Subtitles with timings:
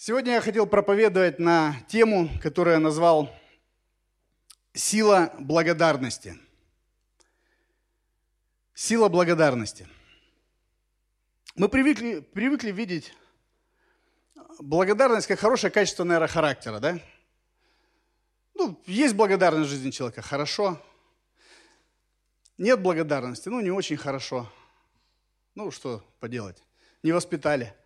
[0.00, 3.34] Сегодня я хотел проповедовать на тему, которую я назвал
[4.72, 6.38] «Сила благодарности».
[8.74, 9.88] Сила благодарности.
[11.56, 13.12] Мы привыкли, привыкли видеть
[14.60, 17.00] благодарность как хорошее качество, наверное, характера, да?
[18.54, 20.80] Ну, есть благодарность в жизни человека, хорошо.
[22.56, 24.48] Нет благодарности, ну, не очень хорошо.
[25.56, 26.62] Ну, что поделать,
[27.02, 27.74] не воспитали–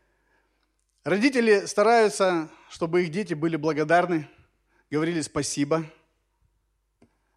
[1.05, 4.29] Родители стараются, чтобы их дети были благодарны,
[4.89, 5.85] говорили спасибо.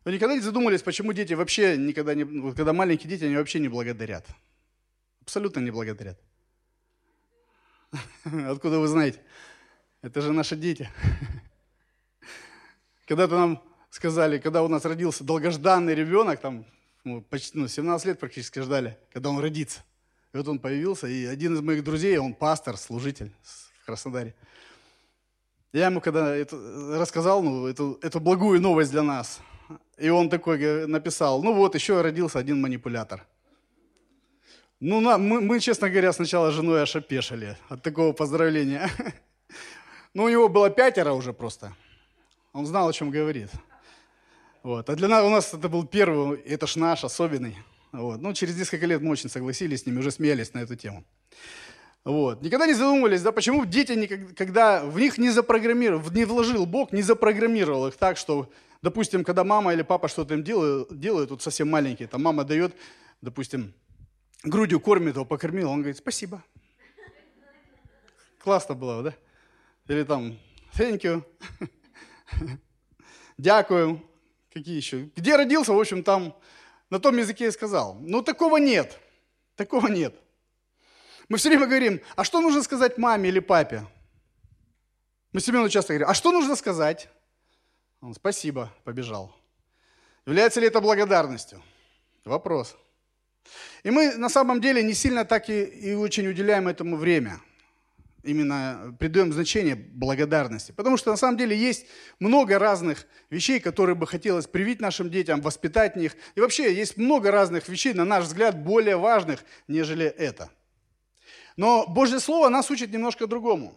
[0.03, 2.25] Вы никогда не задумывались, почему дети вообще никогда не...
[2.25, 4.27] Вот когда маленькие дети, они вообще не благодарят.
[5.21, 6.19] Абсолютно не благодарят.
[8.23, 9.19] Откуда вы знаете?
[10.03, 10.87] Это же наши дети.
[13.07, 16.67] Когда-то нам сказали, когда у нас родился долгожданный ребенок, там
[17.03, 19.83] ну, почти ну, 17 лет практически ждали, когда он родится–
[20.35, 24.35] и вот он появился, и один из моих друзей, он пастор, служитель в Краснодаре.
[25.71, 26.57] Я ему когда это
[26.99, 29.39] рассказал, ну, эту, эту благую новость для нас,
[29.97, 33.25] и он такой написал, ну вот, еще родился один манипулятор.
[34.81, 38.89] Ну, на, мы, мы, честно говоря, сначала с женой аж опешили от такого поздравления.
[40.13, 41.73] Ну, у него было пятеро уже просто.
[42.53, 43.49] Он знал, о чем говорит.
[44.63, 44.89] Вот.
[44.89, 47.57] А для нас, у нас это был первый, это ж наш, особенный.
[47.97, 48.21] Вот.
[48.21, 51.05] Ну, через несколько лет мы очень согласились с ними, уже смеялись на эту тему.
[52.03, 52.41] Вот.
[52.41, 57.01] Никогда не задумывались, да, почему дети, когда в них не запрограммировал, не вложил Бог, не
[57.01, 58.51] запрограммировал их так, что,
[58.81, 62.75] допустим, когда мама или папа что-то им делают, делают вот совсем маленькие, там мама дает,
[63.21, 63.73] допустим,
[64.43, 66.43] грудью кормит его, покормил, он говорит, спасибо.
[68.39, 69.13] Классно было, да?
[69.87, 70.37] Или там,
[70.77, 71.23] thank you,
[73.37, 74.03] дякую,
[74.53, 75.09] какие еще.
[75.15, 76.35] Где родился, в общем, там
[76.95, 77.95] на том языке и сказал.
[77.99, 78.97] Но такого нет.
[79.57, 80.15] Такого нет.
[81.27, 83.85] Мы все время говорим, а что нужно сказать маме или папе?
[85.33, 87.09] Мы Семену часто говорим, а что нужно сказать?
[87.99, 89.35] Он, спасибо, побежал.
[90.25, 91.61] Является ли это благодарностью?
[92.23, 92.77] Вопрос.
[93.83, 97.41] И мы на самом деле не сильно так и, и очень уделяем этому время
[98.25, 100.71] именно придаем значение благодарности.
[100.71, 101.85] Потому что на самом деле есть
[102.19, 106.15] много разных вещей, которые бы хотелось привить нашим детям, воспитать в них.
[106.35, 110.49] И вообще есть много разных вещей, на наш взгляд, более важных, нежели это.
[111.57, 113.75] Но Божье Слово нас учит немножко другому.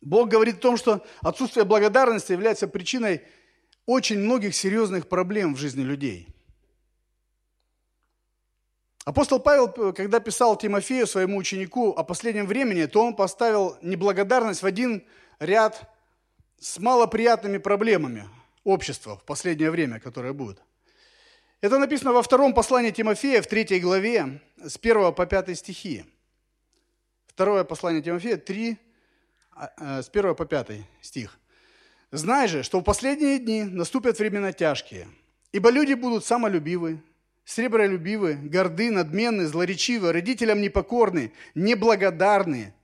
[0.00, 3.22] Бог говорит о том, что отсутствие благодарности является причиной
[3.86, 6.28] очень многих серьезных проблем в жизни людей–
[9.04, 14.66] Апостол Павел, когда писал Тимофею, своему ученику, о последнем времени, то он поставил неблагодарность в
[14.66, 15.04] один
[15.38, 15.90] ряд
[16.58, 18.26] с малоприятными проблемами
[18.64, 20.62] общества в последнее время, которое будет.
[21.60, 26.04] Это написано во втором послании Тимофея, в третьей главе, с 1 по 5 стихи.
[27.26, 28.78] Второе послание Тимофея, 3,
[29.52, 31.38] а, э, с 1 по 5 стих.
[32.10, 35.08] «Знай же, что в последние дни наступят времена тяжкие,
[35.52, 37.02] ибо люди будут самолюбивы,
[37.44, 42.74] сребролюбивы, горды, надменны, злоречивы, родителям непокорны, неблагодарны,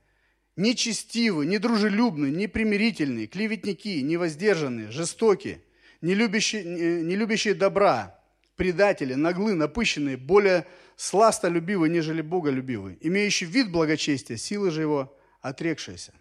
[0.56, 5.62] нечестивы, недружелюбны, непримирительны, клеветники, невоздержанные, жестокие,
[6.00, 8.18] не любящие, не любящие добра,
[8.56, 10.66] предатели, наглы, напыщенные, более
[10.96, 16.12] сластолюбивы, нежели боголюбивы, имеющие вид благочестия, силы же его отрекшиеся.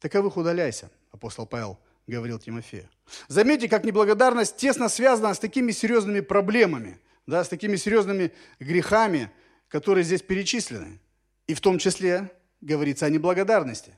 [0.00, 2.88] Таковых удаляйся, апостол Павел говорил Тимофею.
[3.28, 9.30] Заметьте, как неблагодарность тесно связана с такими серьезными проблемами– да, с такими серьезными грехами,
[9.68, 10.98] которые здесь перечислены.
[11.46, 13.94] И в том числе говорится о неблагодарности.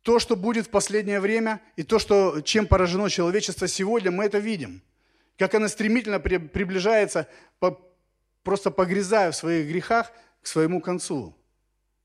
[0.00, 4.38] То, что будет в последнее время, и то, что, чем поражено человечество сегодня, мы это
[4.38, 4.82] видим.
[5.36, 7.28] Как оно стремительно приближается,
[8.42, 10.10] просто погрязая в своих грехах
[10.40, 11.36] к своему концу.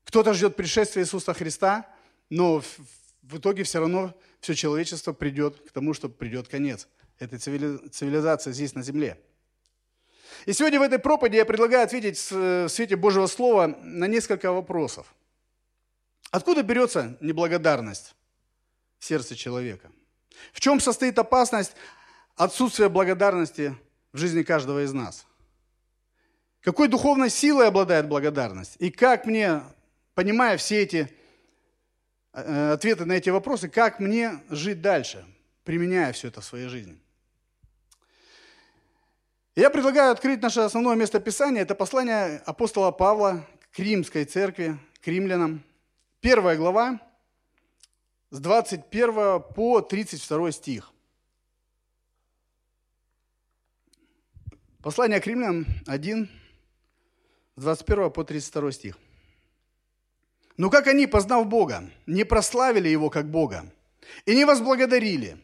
[0.04, 1.88] Кто-то ждет пришествия Иисуса Христа,
[2.28, 2.60] но
[3.22, 6.86] в итоге все равно все человечество придет к тому, что придет конец
[7.18, 9.20] этой цивилизации здесь на земле.
[10.46, 15.12] И сегодня в этой проповеди я предлагаю ответить в свете Божьего Слова на несколько вопросов.
[16.30, 18.14] Откуда берется неблагодарность
[18.98, 19.90] в сердце человека?
[20.52, 21.72] В чем состоит опасность
[22.36, 23.76] отсутствия благодарности
[24.12, 25.26] в жизни каждого из нас?
[26.60, 28.76] Какой духовной силой обладает благодарность?
[28.78, 29.62] И как мне,
[30.14, 31.12] понимая все эти
[32.32, 35.24] э, ответы на эти вопросы, как мне жить дальше,
[35.64, 37.00] применяя все это в своей жизни?
[39.58, 41.62] Я предлагаю открыть наше основное место Писания.
[41.62, 45.64] Это послание апостола Павла к Римской церкви, к римлянам.
[46.20, 47.00] Первая глава,
[48.30, 50.92] с 21 по 32 стих.
[54.80, 56.30] Послание к римлянам 1,
[57.56, 58.96] с 21 по 32 стих.
[60.56, 63.64] Но как они, познав Бога, не прославили Его как Бога
[64.24, 65.36] и не возблагодарили,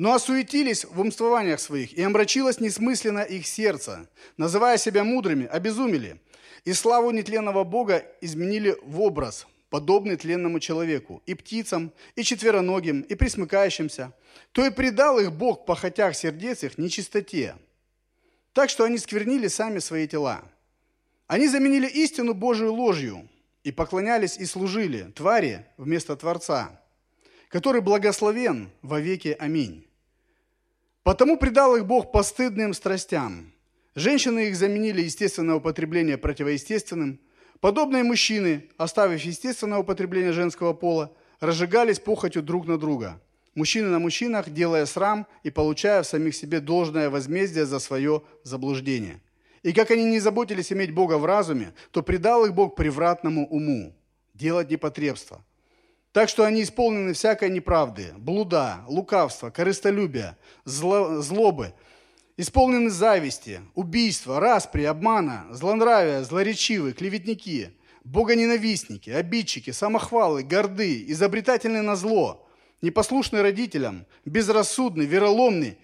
[0.00, 4.08] но осуетились в умствованиях своих, и омрачилось несмысленно их сердце,
[4.38, 6.18] называя себя мудрыми, обезумели,
[6.64, 13.14] и славу нетленного Бога изменили в образ, подобный тленному человеку, и птицам, и четвероногим, и
[13.14, 14.14] присмыкающимся,
[14.52, 17.56] то и предал их Бог по хотях сердец их нечистоте,
[18.54, 20.42] так что они сквернили сами свои тела.
[21.26, 23.28] Они заменили истину Божию ложью
[23.64, 26.80] и поклонялись и служили твари вместо Творца,
[27.50, 29.36] который благословен во веки.
[29.38, 29.88] Аминь.
[31.02, 33.52] Потому предал их Бог постыдным страстям.
[33.94, 37.20] Женщины их заменили естественное употребление противоестественным.
[37.60, 43.20] Подобные мужчины, оставив естественное употребление женского пола, разжигались похотью друг на друга.
[43.54, 49.20] Мужчины на мужчинах, делая срам и получая в самих себе должное возмездие за свое заблуждение–
[49.62, 53.94] и как они не заботились иметь Бога в разуме, то предал их Бог превратному уму,
[54.34, 55.44] делать непотребство.
[56.12, 61.72] Так что они исполнены всякой неправды, блуда, лукавства, корыстолюбия, зло, злобы,
[62.36, 72.48] исполнены зависти, убийства, распри, обмана, злонравия, злоречивы, клеветники, богоненавистники, обидчики, самохвалы, горды, изобретательны на зло,
[72.82, 75.78] непослушны родителям, безрассудны, вероломны,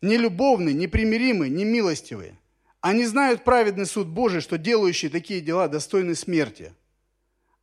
[0.00, 2.38] нелюбовны, непримиримы, немилостивые–
[2.86, 6.72] они знают праведный суд Божий, что делающие такие дела достойны смерти.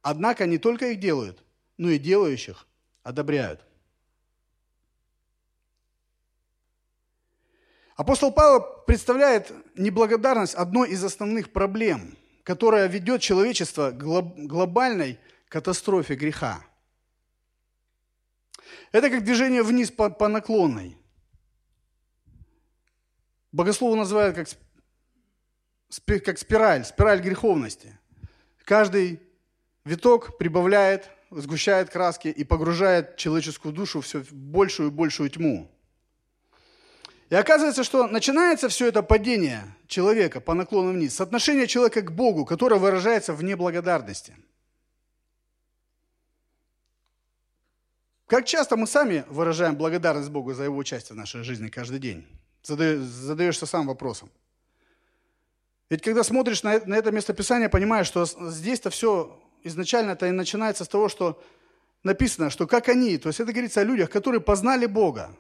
[0.02, 1.46] Однако не только их делают,
[1.84, 2.66] но и делающих
[3.04, 3.60] одобряют.
[7.98, 15.20] Апостол Павел представляет неблагодарность одной из основных проблем, которая ведет человечество к глобальной
[15.50, 16.66] катастрофе греха.
[18.94, 20.98] Это как движение вниз по, по наклонной.
[23.52, 24.48] Богословы называют как
[26.24, 28.00] как спираль, спираль греховности.
[28.64, 29.22] Каждый
[29.84, 35.70] виток прибавляет, сгущает краски и погружает человеческую душу все большую и большую тьму.
[37.30, 42.12] И оказывается, что начинается все это падение человека по наклону вниз с отношения человека к
[42.12, 44.36] Богу, которое выражается в неблагодарности.
[48.28, 52.26] Как часто мы сами выражаем благодарность Богу за Его участие в нашей жизни каждый день?
[52.64, 54.30] Задаешься сам вопросом.
[55.90, 61.10] Ведь когда смотришь на это местописание, понимаешь, что здесь-то все изначально-то и начинается с того,
[61.10, 61.42] что
[62.04, 65.36] написано, что как они, то есть это говорится о людях, которые познали Бога.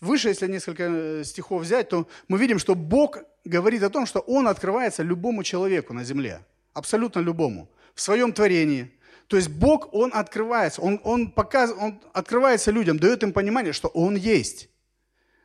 [0.00, 4.20] Выше, если несколько э, стихов взять, то мы видим, что Бог говорит о том, что
[4.20, 8.92] Он открывается любому человеку на земле, абсолютно любому, в своем творении.
[9.28, 13.88] То есть Бог, Он открывается, Он, он, показ, он открывается людям, дает им понимание, что
[13.88, 14.68] Он есть.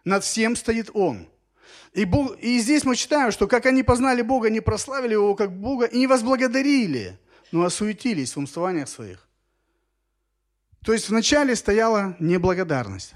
[0.03, 1.27] Над всем стоит Он.
[1.93, 5.51] И, Бог, и здесь мы читаем, что как они познали Бога, не прославили Его как
[5.51, 7.19] Бога и не возблагодарили,
[7.51, 9.27] но осуетились в умствованиях своих.
[10.83, 13.13] То есть вначале стояла неблагодарность.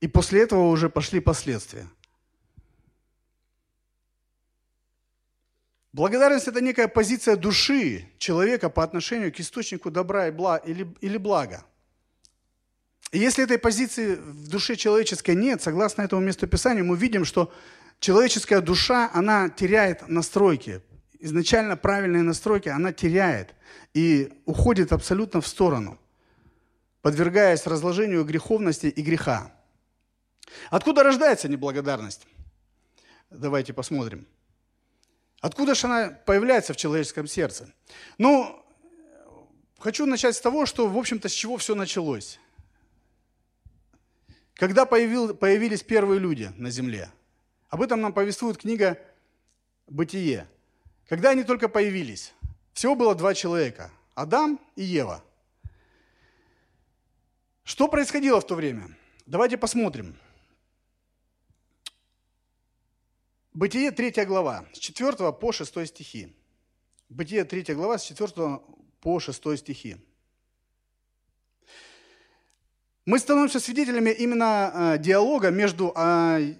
[0.00, 1.88] И после этого уже пошли последствия.
[5.92, 11.16] Благодарность– это некая позиция души человека по отношению к источнику добра и бла, или, или
[11.16, 11.64] блага.
[13.12, 17.50] И если этой позиции в душе человеческой нет, согласно этому местописанию, мы видим, что
[17.98, 20.82] человеческая душа, она теряет настройки.
[21.18, 23.54] Изначально правильные настройки она теряет
[23.94, 25.98] и уходит абсолютно в сторону,
[27.02, 29.52] подвергаясь разложению греховности и греха.
[30.70, 32.26] Откуда рождается неблагодарность?
[33.30, 34.26] Давайте посмотрим.
[35.40, 37.72] Откуда же она появляется в человеческом сердце?
[38.18, 38.64] Ну,
[39.78, 42.38] хочу начать с того, что, в общем-то, с чего все началось.
[44.54, 47.10] Когда появил, появились первые люди на земле–
[47.68, 48.98] об этом нам повествует книга
[49.86, 50.48] «Бытие».
[51.08, 52.32] Когда они только появились,
[52.72, 55.22] всего было два человека– Адам и Ева.
[57.64, 58.96] Что происходило в то время?
[59.26, 60.16] Давайте посмотрим.
[63.52, 66.34] Бытие 3 глава, с 4 по 6 стихи.
[67.08, 68.60] Бытие 3 глава, с 4
[69.00, 69.96] по 6 стихи.
[73.04, 76.54] Мы становимся свидетелями именно э, диалога между э,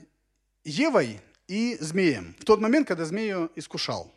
[0.64, 4.12] Евой и змеем в тот момент, когда змею искушал.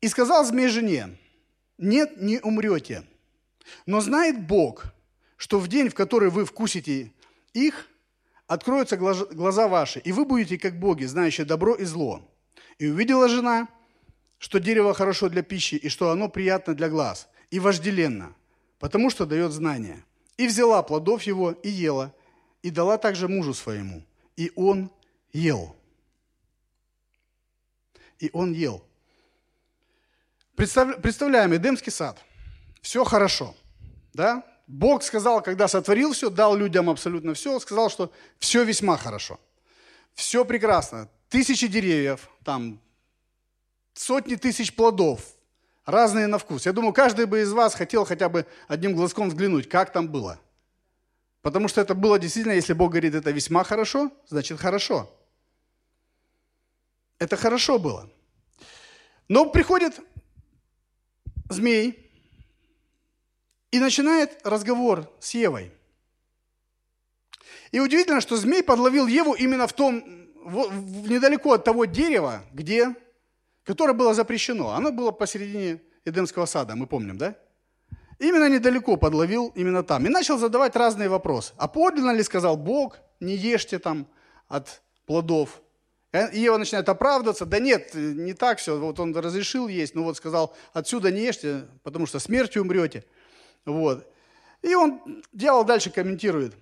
[0.00, 1.18] И сказал змей жене,
[1.78, 3.04] нет, не умрете.
[3.86, 4.84] Но знает Бог,
[5.36, 7.12] что в день, в который вы вкусите
[7.52, 7.88] их,
[8.46, 12.28] откроются глаза ваши, и вы будете как боги, знающие добро и зло.
[12.78, 13.68] И увидела жена,
[14.38, 18.34] что дерево хорошо для пищи, и что оно приятно для глаз, и вожделенно,
[18.78, 20.04] потому что дает знания.
[20.36, 22.14] И взяла плодов его и ела,
[22.62, 24.02] и дала также мужу своему,
[24.36, 24.90] и он
[25.32, 25.76] ел.
[28.18, 28.84] и он ел.
[30.56, 32.18] Представляем, Эдемский сад.
[32.82, 33.54] Все хорошо.
[34.12, 34.44] Да?
[34.66, 39.40] Бог сказал, когда сотворил все, дал людям абсолютно все, сказал, что все весьма хорошо.
[40.14, 41.08] Все прекрасно.
[41.28, 42.80] Тысячи деревьев, там
[43.94, 45.20] сотни тысяч плодов,
[45.84, 46.66] разные на вкус.
[46.66, 50.38] Я думаю, каждый бы из вас хотел хотя бы одним глазком взглянуть, как там было.
[51.42, 55.10] Потому что это было действительно, если Бог говорит, это весьма хорошо, значит хорошо.
[57.18, 58.10] Это хорошо было.
[59.28, 60.00] Но приходит
[61.50, 62.10] змей,
[63.70, 65.72] и начинает разговор с Евой.
[67.72, 70.02] И удивительно, что змей подловил Еву именно в том,
[70.44, 72.94] в, недалеко от того дерева, где,
[73.64, 74.70] которое было запрещено.
[74.70, 77.36] Оно было посередине Эдемского сада, мы помним, да?
[78.18, 80.04] Именно недалеко подловил, именно там.
[80.06, 81.54] И начал задавать разные вопросы.
[81.56, 84.06] А подлинно ли сказал Бог, не ешьте там
[84.48, 85.62] от плодов?
[86.12, 87.46] И Ева начинает оправдываться.
[87.46, 88.78] Да нет, не так все.
[88.78, 93.04] Вот он разрешил есть, но вот сказал, отсюда не ешьте, потому что смертью умрете.
[93.64, 94.06] Вот.
[94.62, 96.54] И он, дьявол дальше комментирует,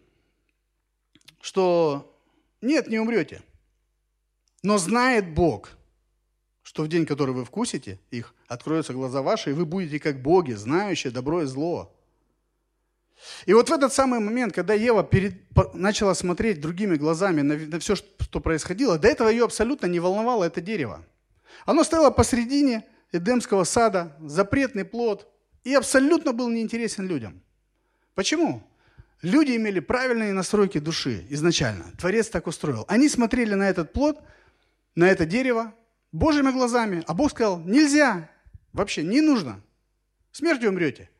[1.40, 2.14] что
[2.60, 3.42] нет, не умрете.
[4.62, 5.70] Но знает Бог,
[6.62, 10.52] что в день, который вы вкусите их, откроются глаза ваши, и вы будете как боги,
[10.52, 11.94] знающие добро и зло.
[13.46, 15.34] И вот в этот самый момент, когда Ева перед,
[15.74, 20.44] начала смотреть другими глазами на, на все, что происходило, до этого ее абсолютно не волновало
[20.44, 21.04] это дерево.
[21.66, 25.26] Оно стояло посредине Эдемского сада, запретный плод–
[25.68, 27.42] и абсолютно был неинтересен людям.
[28.14, 28.66] Почему?
[29.20, 31.92] Люди имели правильные настройки души изначально.
[31.98, 32.86] Творец так устроил.
[32.88, 34.22] Они смотрели на этот плод,
[34.94, 35.74] на это дерево
[36.10, 38.30] Божьими глазами, а Бог сказал, нельзя,
[38.72, 39.60] вообще не нужно.
[40.32, 41.10] Смертью умрете.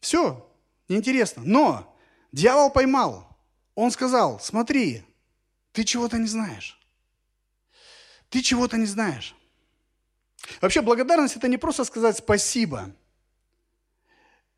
[0.00, 0.46] Все,
[0.88, 1.42] неинтересно.
[1.44, 1.96] Но
[2.32, 3.28] дьявол поймал.
[3.74, 5.02] Он сказал, смотри,
[5.72, 6.80] ты чего-то не знаешь.
[8.30, 9.34] Ты чего-то не знаешь.
[10.60, 12.90] Вообще благодарность это не просто сказать спасибо.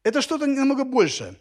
[0.03, 1.41] Это что-то намного больше.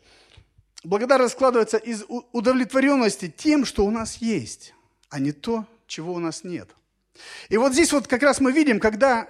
[0.84, 4.74] Благодарность складывается из удовлетворенности тем, что у нас есть,
[5.10, 6.70] а не то, чего у нас нет.
[7.50, 9.28] И вот здесь вот как раз мы видим, когда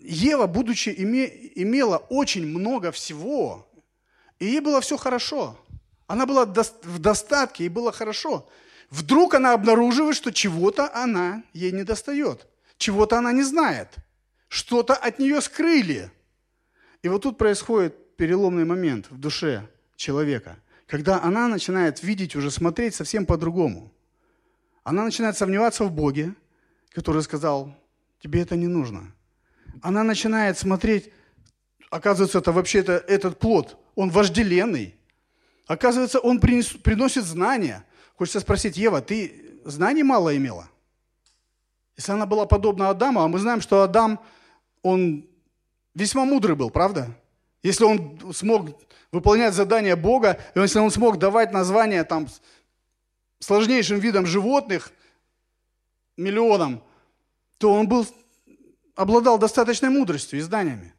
[0.00, 3.68] Ева, будучи име, имела очень много всего,
[4.42, 5.58] и ей было все хорошо.
[6.06, 8.48] Она была в достатке, ей было хорошо.
[8.90, 12.46] Вдруг она обнаруживает, что чего-то она ей не достает,
[12.76, 13.88] чего-то она не знает–
[14.52, 16.10] что-то от нее скрыли.
[17.02, 22.94] И вот тут происходит переломный момент в душе человека, когда она начинает видеть, уже смотреть
[22.94, 23.90] совсем по-другому.
[24.84, 26.34] Она начинает сомневаться в Боге,
[26.90, 27.74] который сказал,
[28.20, 29.14] тебе это не нужно.
[29.80, 31.10] Она начинает смотреть,
[31.88, 34.94] оказывается, это вообще-то этот плод, он вожделенный.
[35.66, 37.84] Оказывается, он принес, приносит знания.
[38.16, 40.68] Хочется спросить, Ева, ты знаний мало имела?
[41.96, 44.20] Если она была подобна Адаму, а мы знаем, что Адам
[44.82, 45.26] он
[45.94, 47.10] весьма мудрый был, правда?
[47.62, 48.68] Если он смог
[49.12, 52.28] выполнять задания Бога, и если он смог давать названия там
[53.38, 54.92] сложнейшим видам животных,
[56.16, 56.82] миллионам,
[57.58, 58.06] то он был,
[58.96, 60.92] обладал достаточной мудростью и знаниями.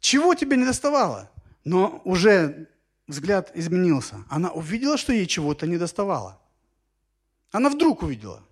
[0.00, 1.30] Чего тебе не доставало?
[1.64, 2.68] Но уже
[3.06, 4.24] взгляд изменился.
[4.28, 6.40] Она увидела, что ей чего-то не доставало.
[7.50, 8.42] Она вдруг увидела.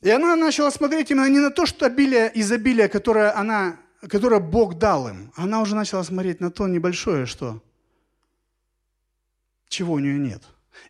[0.00, 4.78] И она начала смотреть именно не на то, что обилие, изобилие, которое, она, которое Бог
[4.78, 5.32] дал им.
[5.34, 7.60] Она уже начала смотреть на то небольшое, что
[9.68, 10.42] чего у нее нет.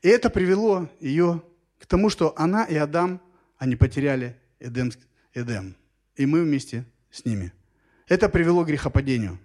[0.03, 1.43] И это привело ее
[1.79, 3.21] к тому, что она и Адам,
[3.57, 4.93] они потеряли Эдем.
[5.33, 5.75] Эдем.
[6.17, 7.53] И мы вместе с ними.
[8.09, 9.39] Это привело к грехопадению.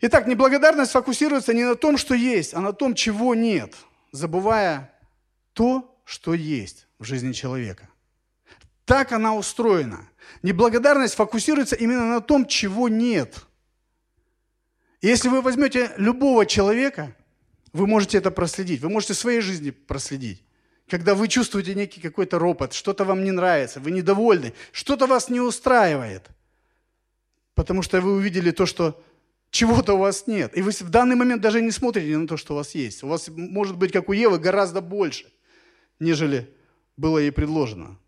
[0.00, 3.74] Итак, неблагодарность фокусируется не на том, что есть, а на том, чего нет,
[4.12, 4.92] забывая
[5.52, 7.88] то, что есть в жизни человека.
[8.86, 10.08] Так она устроена.
[10.42, 13.44] Неблагодарность фокусируется именно на том, чего нет.
[15.02, 17.14] Если вы возьмете любого человека,
[17.72, 18.80] вы можете это проследить.
[18.80, 20.42] Вы можете в своей жизни проследить.
[20.88, 25.40] Когда вы чувствуете некий какой-то ропот, что-то вам не нравится, вы недовольны, что-то вас не
[25.40, 26.28] устраивает.
[27.60, 29.02] Потому что вы увидели то, что
[29.50, 30.56] чего-то у вас нет.
[30.56, 33.02] И вы в данный момент даже не смотрите на то, что у вас есть.
[33.02, 35.26] У вас может быть, как у Евы, гораздо больше,
[35.98, 36.48] нежели
[36.96, 37.98] было ей предложено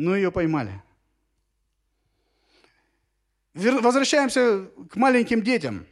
[0.00, 0.82] но ее поймали.
[3.52, 5.86] Возвращаемся к маленьким детям.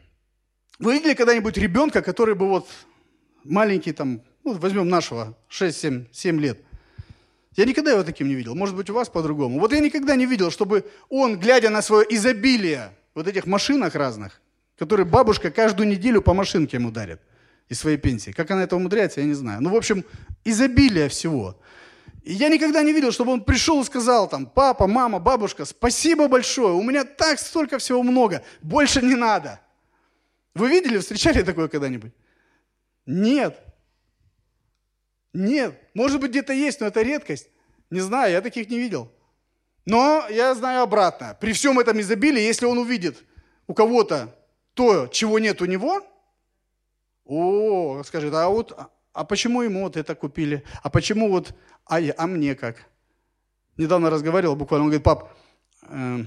[0.79, 2.69] Вы видели когда-нибудь ребенка, который бы вот
[3.45, 6.65] маленький, там, ну, возьмем нашего, 6-7 лет.
[7.59, 8.55] Я никогда его таким не видел.
[8.55, 9.59] Может быть, у вас по-другому.
[9.59, 14.41] Вот я никогда не видел, чтобы он, глядя на свое изобилие вот этих машинах разных,
[14.79, 17.21] которые бабушка каждую неделю по машинке ему дарит
[17.69, 18.31] из своей пенсии.
[18.31, 19.61] Как она это умудряется, я не знаю.
[19.61, 20.05] Ну, в общем,
[20.45, 21.61] изобилие всего.
[22.23, 26.29] И я никогда не видел, чтобы он пришел и сказал там, папа, мама, бабушка, спасибо
[26.29, 29.59] большое, у меня так столько всего много, больше не надо.
[30.55, 32.13] Вы видели, встречали такое когда-нибудь?
[33.05, 33.59] Нет.
[35.33, 35.79] Нет.
[35.95, 37.49] Может быть, где-то есть, но это редкость.
[37.91, 39.13] Не знаю, я таких не видел.
[39.85, 41.37] Но я знаю обратно.
[41.41, 43.25] При всем этом изобилии, если он увидит
[43.67, 44.35] у кого-то
[44.75, 46.03] то, чего нет у него,
[47.25, 48.79] о, скажет, а вот,
[49.13, 50.65] а почему ему вот это купили?
[50.83, 51.55] А почему вот,
[51.85, 52.87] а, я, а мне как?
[53.77, 55.37] Недавно разговаривал буквально, он говорит, пап,
[55.83, 56.25] э,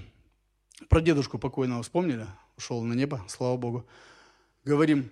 [0.90, 2.28] про дедушку покойного вспомнили?
[2.58, 3.88] Ушел на небо, слава Богу.
[4.64, 5.10] Говорим,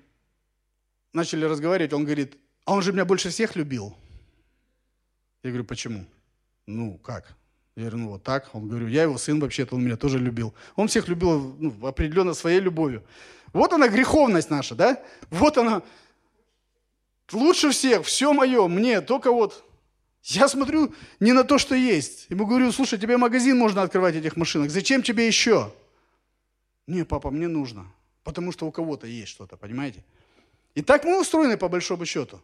[1.13, 2.38] начали разговаривать, он говорит,
[2.69, 3.95] а он же меня больше всех любил.
[5.41, 6.05] Я говорю, почему?
[6.67, 7.35] Ну, как?
[7.75, 8.47] Я говорю, ну вот так.
[8.53, 10.53] Он говорю, я его сын вообще-то, он меня тоже любил.
[10.75, 13.03] Он всех любил ну, определенно своей любовью.
[13.53, 15.03] Вот она греховность наша, да?
[15.31, 15.81] Вот она.
[17.31, 19.63] Лучше всех, все мое, мне, только вот
[20.21, 22.27] я смотрю не на то, что есть.
[22.29, 24.69] Ему говорю, слушай, тебе магазин можно открывать этих машинок.
[24.69, 25.73] Зачем тебе еще?
[26.85, 27.88] Не, папа, мне нужно.
[28.23, 30.03] Потому что у кого-то есть что-то, понимаете?
[30.75, 32.39] И так мы устроены по большому счету.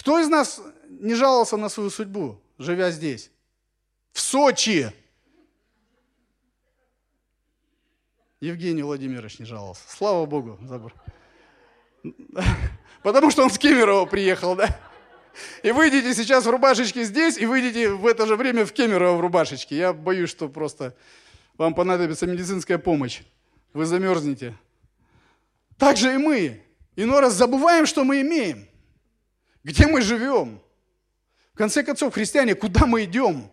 [0.00, 3.30] Кто из нас не жаловался на свою судьбу, живя здесь?
[4.12, 4.90] В Сочи.
[8.40, 9.82] Евгений Владимирович не жаловался.
[9.88, 10.58] Слава Богу.
[10.62, 10.94] Забор.
[13.02, 14.74] Потому что он с Кемерово приехал, да?
[15.62, 19.20] И выйдете сейчас в рубашечке здесь, и выйдете в это же время в Кемерово в
[19.20, 19.76] рубашечке.
[19.76, 20.96] Я боюсь, что просто
[21.58, 23.20] вам понадобится медицинская помощь.
[23.74, 24.56] Вы замерзнете.
[25.76, 26.64] Так же и мы.
[26.96, 28.69] Иной раз забываем, что мы имеем.
[29.62, 30.60] Где мы живем.
[31.52, 33.50] В конце концов, христиане, куда мы идем?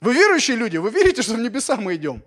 [0.00, 2.22] Вы верующие люди, вы верите, что в небеса мы идем?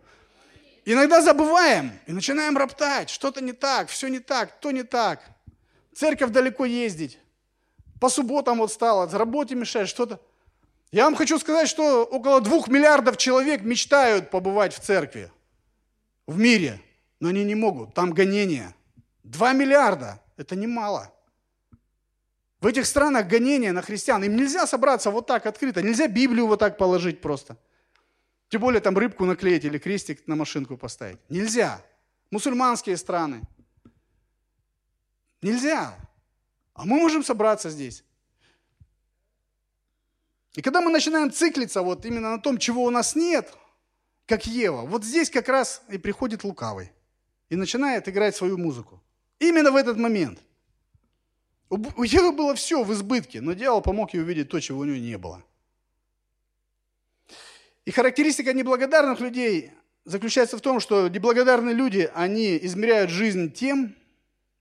[0.86, 5.22] Иногда забываем и начинаем роптать, что-то не так, все не так, то не так.
[5.96, 7.18] Церковь далеко ездить.
[8.00, 10.20] По субботам вот стало, работе мешает, что-то.
[10.92, 15.32] Я вам хочу сказать, что около двух миллиардов человек мечтают побывать в церкви,
[16.28, 16.80] в мире,
[17.20, 18.76] но они не могут, там гонения.
[19.24, 21.12] Два миллиарда– это немало.
[22.66, 24.24] В этих странах гонения на христиан.
[24.24, 27.58] Им нельзя собраться вот так открыто, нельзя Библию вот так положить просто.
[28.50, 31.20] Тем более там рыбку наклеить или крестик на машинку поставить.
[31.30, 31.80] Нельзя.
[32.32, 33.42] Мусульманские страны.
[35.44, 35.96] Нельзя.
[36.74, 38.04] А мы можем собраться здесь.
[40.56, 43.54] И когда мы начинаем циклиться вот именно на том, чего у нас нет,
[44.26, 46.92] как Ева, вот здесь как раз и приходит лукавый
[47.50, 49.04] и начинает играть свою музыку.
[49.38, 50.40] Именно в этот момент.
[51.70, 55.00] У Евы было все в избытке, но дьявол помог ей увидеть то, чего у нее
[55.00, 55.44] не было–
[57.86, 59.72] и характеристика неблагодарных людей
[60.06, 63.96] заключается в том, что неблагодарные люди, они измеряют жизнь тем,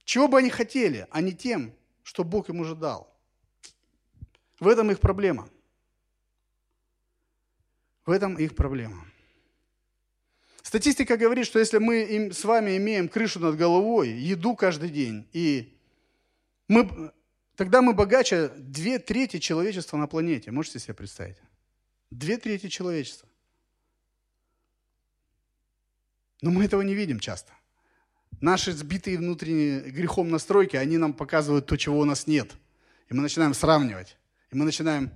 [0.05, 3.11] чего бы они хотели, а не тем, что Бог им уже дал.
[4.61, 5.49] В этом их проблема.
[8.05, 9.07] В этом их проблема.
[10.63, 15.74] Статистика говорит, что если мы с вами имеем крышу над головой, еду каждый день, и
[16.69, 17.13] мы,
[17.57, 20.51] тогда мы богаче две трети человечества на планете.
[20.51, 21.37] Можете себе представить?
[22.11, 23.29] Две трети человечества.
[26.41, 27.53] Но мы этого не видим часто.
[28.41, 32.53] Наши сбитые внутренние грехом настройки, они нам показывают то, чего у нас нет.
[33.09, 34.17] И мы начинаем сравнивать.
[34.51, 35.11] И мы начинаем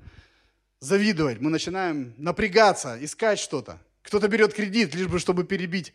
[0.81, 3.81] завидовать, мы начинаем напрягаться, искать что-то.
[4.03, 5.93] Кто-то берет кредит, лишь бы, чтобы перебить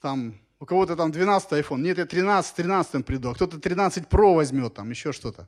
[0.00, 1.82] там, у кого-то там 12 iPhone.
[1.82, 3.28] Нет, я 13, 13 приду.
[3.28, 5.46] А кто-то 13 Pro возьмет, там еще что-то.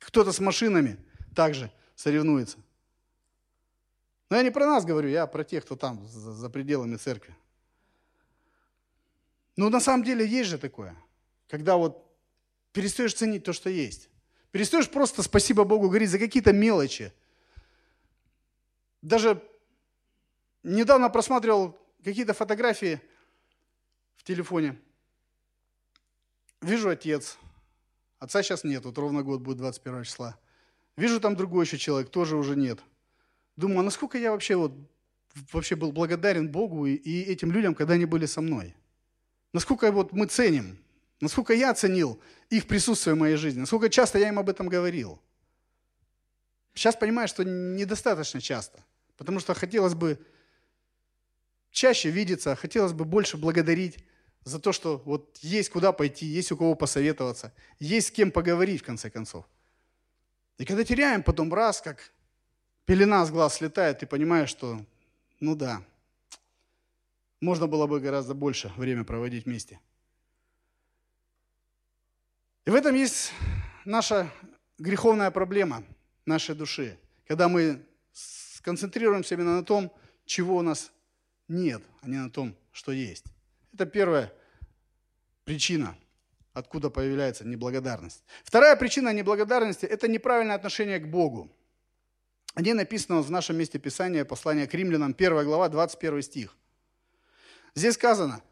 [0.00, 0.98] Кто-то с машинами
[1.36, 2.58] также соревнуется.
[4.28, 7.32] Но я не про нас говорю, я про тех, кто там, за, пределами церкви.
[9.54, 10.96] Но на самом деле есть же такое,
[11.48, 12.04] когда вот
[12.72, 14.08] перестаешь ценить то, что есть.
[14.50, 17.12] Перестаешь просто спасибо Богу говорить за какие-то мелочи.
[19.00, 19.40] Даже
[20.64, 23.00] недавно просматривал какие-то фотографии
[24.16, 24.78] в телефоне.
[26.60, 27.38] Вижу отец.
[28.18, 30.38] Отца сейчас нет, вот ровно год будет 21 числа.
[30.96, 32.80] Вижу там другой еще человек, тоже уже нет–
[33.56, 34.72] Думаю, а насколько я вообще, вот,
[35.52, 38.74] вообще был благодарен Богу и, и этим людям, когда они были со мной.
[39.52, 40.78] Насколько вот мы ценим,
[41.20, 45.20] насколько я ценил их присутствие в моей жизни, насколько часто я им об этом говорил.
[46.74, 48.82] Сейчас понимаю, что недостаточно часто,
[49.18, 50.18] потому что хотелось бы
[51.72, 53.98] чаще видеться, хотелось бы больше благодарить
[54.44, 58.82] за то, что вот есть куда пойти, есть у кого посоветоваться, есть с кем поговорить
[58.82, 59.48] в конце концов.
[60.58, 62.12] И когда теряем потом раз, как
[62.84, 64.84] пелена с глаз слетает, ты понимаешь, что,
[65.40, 65.82] ну да,
[67.40, 69.80] можно было бы гораздо больше время проводить вместе.
[72.64, 73.32] И в этом есть
[73.84, 74.30] наша
[74.78, 75.82] греховная проблема
[76.26, 76.98] нашей души.
[77.26, 79.92] когда мы сконцентрируемся именно на том,
[80.26, 80.92] чего у нас
[81.48, 83.24] нет, а не на том, что есть.
[83.72, 84.32] Это первая
[85.44, 85.96] причина,
[86.52, 88.24] откуда появляется неблагодарность.
[88.44, 91.50] Вторая причина неблагодарности– это неправильное отношение к Богу.
[92.54, 96.56] О ней написано в нашем месте Писания, послание к римлянам, 1 глава, 21 стих.
[97.74, 98.42] Здесь сказано,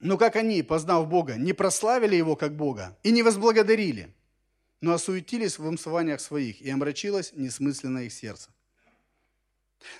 [0.00, 4.14] «Но как они, познав Бога, не прославили Его как Бога и не возблагодарили,
[4.82, 8.50] но осуетились в вымствованиях своих, и омрачилось несмысленно их сердце».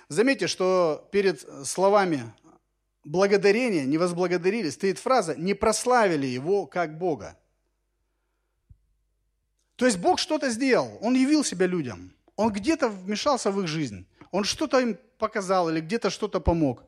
[0.09, 2.33] Заметьте, что перед словами
[3.03, 7.37] благодарения, не возблагодарили, стоит фраза «не прославили Его как Бога».
[9.75, 14.07] То есть Бог что-то сделал, Он явил себя людям, Он где-то вмешался в их жизнь,
[14.31, 16.83] Он что-то им показал или где-то что-то помог.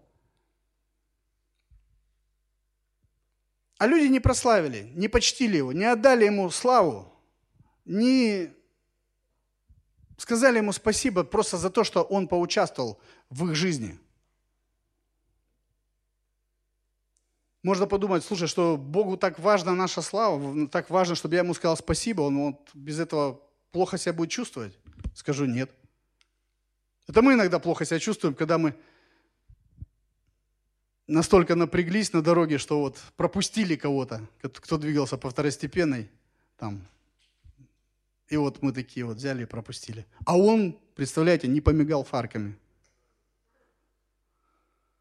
[3.78, 7.14] А люди не прославили, не почтили Его, не отдали Ему славу,
[7.86, 8.52] не
[10.18, 13.00] сказали Ему спасибо просто за то, что Он поучаствовал
[13.30, 13.98] в их жизни.
[17.64, 21.78] Можно подумать, слушай, что Богу так важна наша слава, так важно, чтобы я Ему сказал
[21.78, 24.78] спасибо, Он вот без этого плохо себя будет чувствовать?
[25.14, 25.72] Скажу нет.
[27.08, 28.76] Это мы иногда плохо себя чувствуем, когда мы
[31.08, 36.10] настолько напряглись на дороге, что вот пропустили кого-то, кто двигался по второстепенной,
[36.58, 36.86] там,
[38.30, 40.06] и вот мы такие вот взяли и пропустили.
[40.26, 42.58] А он, представляете, не помигал фарками.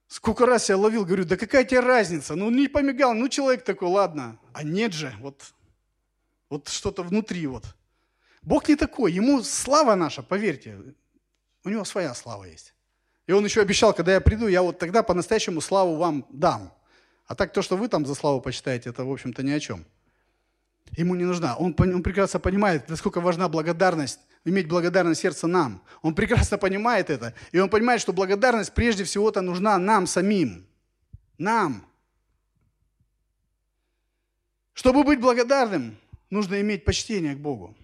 [0.06, 2.36] Сколько раз я ловил, говорю, да какая тебе разница?
[2.36, 4.38] Ну не помигал, ну человек такой, ладно.
[4.52, 5.42] А нет же, вот,
[6.48, 7.64] вот что-то внутри вот.
[8.42, 10.78] Бог не такой, ему слава наша, поверьте,
[11.64, 12.74] у него своя слава есть.
[13.26, 16.72] И он еще обещал, когда я приду, я вот тогда по-настоящему славу вам дам.
[17.26, 19.84] А так то, что вы там за славу почитаете, это, в общем-то, ни о чем.
[20.92, 21.56] Ему не нужна.
[21.56, 25.82] Он, он прекрасно понимает, насколько важна благодарность, иметь благодарное сердце нам.
[26.02, 27.34] Он прекрасно понимает это.
[27.52, 30.66] И он понимает, что благодарность прежде всего-то нужна нам самим.
[31.38, 31.84] Нам.
[34.72, 35.96] Чтобы быть благодарным,
[36.30, 37.74] нужно иметь почтение к Богу.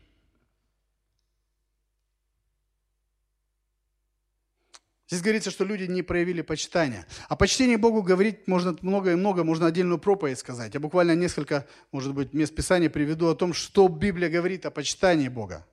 [5.13, 7.07] Здесь говорится, что люди не проявили почитания.
[7.29, 10.73] О почтении Богу говорить можно много и много, можно отдельную проповедь сказать.
[10.73, 15.29] Я буквально несколько, может быть, мест Писания приведу о том, что Библия говорит о почитании
[15.29, 15.67] Бога.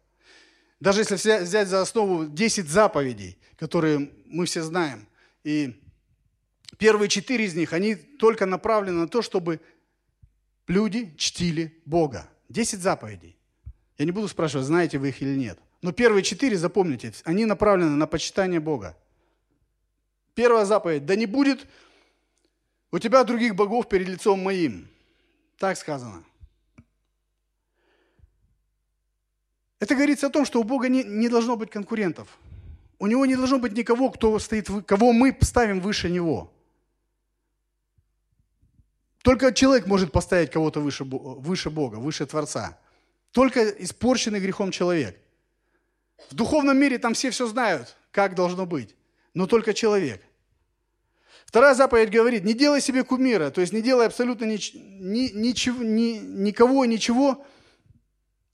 [0.82, 5.08] Даже если взять за основу 10 заповедей, которые мы все знаем,
[5.46, 5.82] и
[6.78, 9.62] первые четыре из них, они только направлены на то, чтобы
[10.68, 12.30] люди чтили Бога.
[12.50, 13.38] 10 заповедей.
[13.98, 15.58] Я не буду спрашивать, знаете вы их или нет.
[15.82, 18.98] Но первые четыре, запомните, они направлены на почитание Бога.
[20.40, 21.06] Первая заповедь.
[21.06, 21.68] Да не будет
[22.92, 24.88] у тебя других богов перед лицом моим.
[25.58, 26.24] Так сказано.
[29.82, 32.30] Это говорится о том, что у Бога не, не должно быть конкурентов.
[33.00, 36.50] У Него не должно быть никого, кто стоит, кого мы ставим выше Него.
[39.22, 42.80] Только человек может поставить кого-то выше, выше Бога, выше Творца.
[43.34, 45.20] Только испорченный грехом человек.
[46.30, 48.96] В духовном мире там все все знают, как должно быть.
[49.34, 50.24] Но только человек.
[51.50, 55.84] Вторая заповедь говорит, не делай себе кумира, то есть не делай абсолютно ни, ни, ничего,
[55.84, 57.44] ни, никого, ничего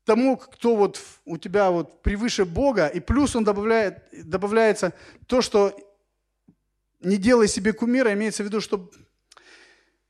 [0.06, 4.94] тому, кто вот у тебя вот превыше Бога, и плюс он добавляет, добавляется
[5.28, 5.78] то, что
[7.02, 8.90] не делай себе кумира, имеется в виду, что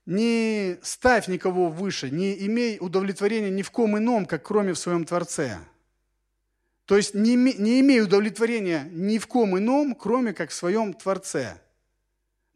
[0.05, 5.05] не ставь никого выше, не имей удовлетворения ни в ком ином, как кроме в своем
[5.05, 5.57] Творце.
[6.85, 11.59] То есть не, не имей удовлетворения ни в ком ином, кроме как в своем Творце.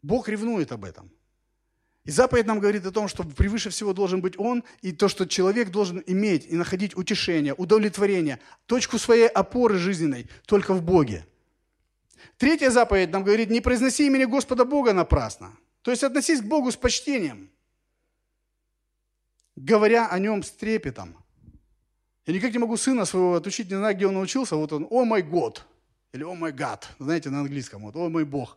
[0.02, 1.10] Бог ревнует об этом.
[2.04, 5.26] И заповедь нам говорит о том, что превыше всего должен быть Он, и то, что
[5.26, 11.26] человек должен иметь и находить утешение, удовлетворение, точку своей опоры жизненной только в Боге.
[12.38, 15.52] Третья заповедь нам говорит, не произноси имени Господа Бога напрасно.
[15.82, 17.50] То есть относись к Богу с почтением,
[19.56, 21.16] говоря о Нем с трепетом.
[22.26, 25.04] Я никак не могу сына своего отучить, не знаю, где он научился, вот он, о
[25.04, 25.66] мой год,
[26.12, 28.56] или о мой гад, знаете, на английском, вот, о мой Бог.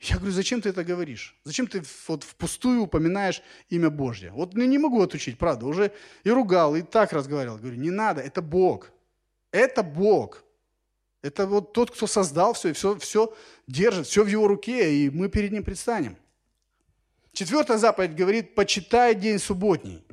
[0.00, 1.36] Я говорю, зачем ты это говоришь?
[1.44, 4.30] Зачем ты вот впустую упоминаешь имя Божье?
[4.30, 7.58] Вот я не могу отучить, правда, уже и ругал, и так разговаривал.
[7.58, 8.90] Говорю, не надо, это Бог.
[9.50, 10.44] Это Бог.
[11.20, 13.34] Это вот тот, кто создал все, и все, все
[13.66, 16.16] держит, все в его руке, и мы перед ним предстанем.
[17.32, 20.04] Четвертая заповедь говорит, почитай день субботний.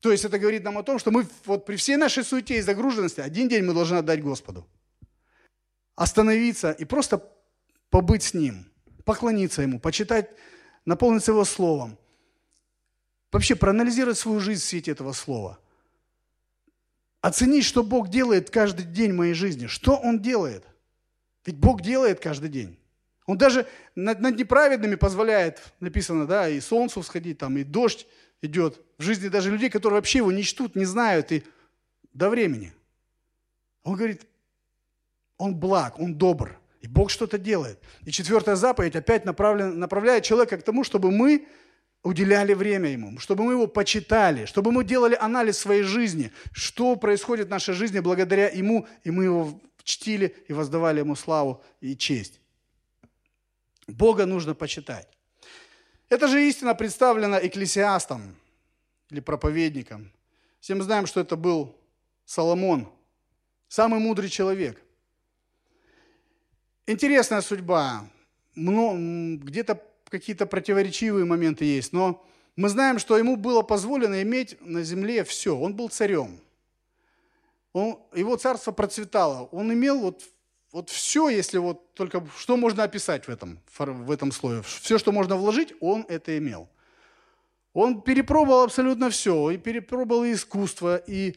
[0.00, 2.60] То есть это говорит нам о том, что мы вот при всей нашей суете и
[2.60, 4.66] загруженности один день мы должны отдать Господу.
[5.94, 7.18] Остановиться и просто
[7.96, 8.66] побыть с Ним,
[9.06, 10.28] поклониться Ему, почитать,
[10.84, 11.96] наполниться Его Словом.
[13.32, 15.58] Вообще проанализировать свою жизнь в свете этого Слова.
[17.22, 19.66] Оценить, что Бог делает каждый день в моей жизни.
[19.66, 20.66] Что Он делает?
[21.46, 22.78] Ведь Бог делает каждый день.
[23.24, 28.06] Он даже над, над неправедными позволяет, написано, да, и солнцу всходить, там, и дождь
[28.42, 28.78] идет.
[28.98, 31.44] В жизни даже людей, которые вообще его не чтут, не знают, и
[32.12, 32.74] до времени.
[33.84, 34.26] Он говорит,
[35.38, 37.80] он благ, он добр, и Бог что-то делает.
[38.04, 41.46] И четвертая заповедь опять направлен, направляет человека к тому, чтобы мы
[42.02, 47.48] уделяли время Ему, чтобы мы Его почитали, чтобы мы делали анализ своей жизни, что происходит
[47.48, 52.40] в нашей жизни благодаря Ему, и мы Его чтили и воздавали Ему славу и честь.
[53.88, 55.08] Бога нужно почитать.
[56.08, 58.36] Это же истина представлена экклесиастом
[59.10, 60.12] или проповедником.
[60.60, 61.76] Все мы знаем, что это был
[62.24, 62.88] Соломон,
[63.68, 64.82] самый мудрый человек.
[66.86, 68.08] Интересная судьба.
[68.54, 75.24] Где-то какие-то противоречивые моменты есть, но мы знаем, что ему было позволено иметь на земле
[75.24, 75.56] все.
[75.56, 76.40] Он был царем.
[77.72, 79.48] Он, его царство процветало.
[79.52, 80.22] Он имел вот
[80.72, 85.10] вот все, если вот только что можно описать в этом, в этом слое, все, что
[85.10, 86.68] можно вложить, он это имел.
[87.72, 91.36] Он перепробовал абсолютно все, и перепробовал и искусство, и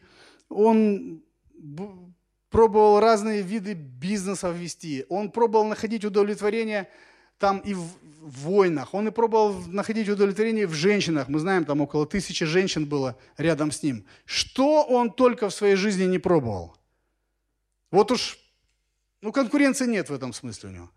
[0.50, 1.22] он
[2.50, 6.88] пробовал разные виды бизнеса ввести, он пробовал находить удовлетворение
[7.38, 7.88] там и в
[8.20, 11.28] войнах, он и пробовал находить удовлетворение в женщинах.
[11.28, 14.04] Мы знаем, там около тысячи женщин было рядом с ним.
[14.26, 16.76] Что он только в своей жизни не пробовал?
[17.90, 18.38] Вот уж
[19.22, 20.90] ну, конкуренции нет в этом смысле у него.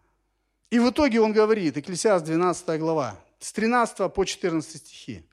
[0.70, 5.24] И в итоге он говорит, Экклесиаст 12 глава, с 13 по 14 стихи.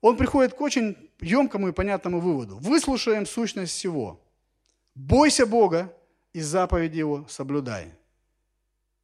[0.00, 2.56] Он приходит к очень емкому и понятному выводу.
[2.56, 4.20] Выслушаем сущность всего.
[4.94, 5.94] Бойся Бога
[6.32, 7.94] и заповеди Его соблюдай.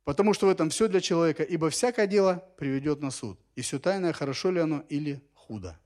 [0.05, 3.41] Потому что в этом все для человека, ибо всякое дело приведет на суд.
[3.57, 5.79] И все тайное, хорошо ли оно или худо.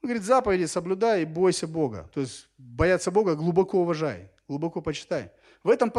[0.00, 2.08] Он говорит, заповеди соблюдай и бойся Бога.
[2.14, 5.32] То есть бояться Бога глубоко уважай, глубоко почитай.
[5.64, 5.92] В этом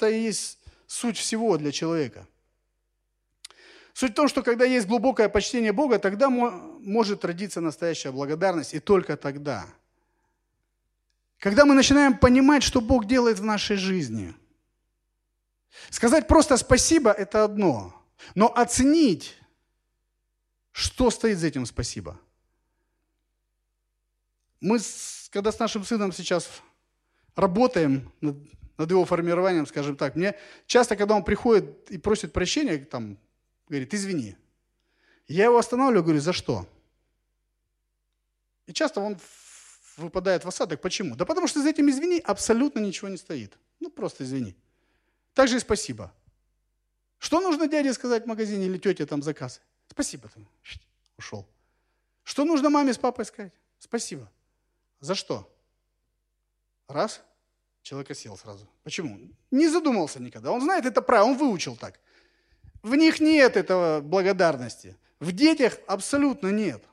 [0.00, 2.26] есть суть всего для человека.
[3.92, 8.80] Суть в том, что когда есть глубокое почтение Бога, тогда может родиться настоящая благодарность, и
[8.80, 9.66] только тогда.
[11.42, 14.32] Когда мы начинаем понимать, что Бог делает в нашей жизни.
[15.90, 18.00] Сказать просто спасибо– это одно,
[18.36, 19.36] но оценить,
[20.70, 22.16] что стоит за этим спасибо.
[24.60, 24.78] Мы,
[25.30, 26.48] когда с нашим сыном сейчас
[27.34, 28.36] работаем над
[28.78, 30.14] над его формированием, скажем так.
[30.16, 33.18] Мне часто, когда он приходит и просит прощения, там,
[33.68, 34.36] говорит, извини.
[35.26, 36.66] Я его останавливаю, говорю, за что?
[38.66, 39.18] И часто он
[39.96, 40.80] выпадает в осадок.
[40.80, 41.16] Почему?
[41.16, 43.56] Да потому что за этим извини абсолютно ничего не стоит.
[43.80, 44.56] Ну, просто извини.
[45.34, 46.12] Также и спасибо.
[47.18, 49.60] Что нужно дяде сказать в магазине или тете там заказ?
[49.88, 50.28] Спасибо.
[50.28, 50.46] Там,
[51.16, 51.46] ушел.
[52.24, 53.52] Что нужно маме с папой сказать?
[53.78, 54.30] Спасибо.
[55.00, 55.48] За что?
[56.88, 57.22] Раз.
[57.82, 58.68] Человек сел сразу.
[58.84, 59.18] Почему?
[59.50, 60.52] Не задумался никогда.
[60.52, 61.98] Он знает это правило, он выучил так.
[62.82, 64.96] В них нет этого благодарности.
[65.18, 66.84] В детях абсолютно нет.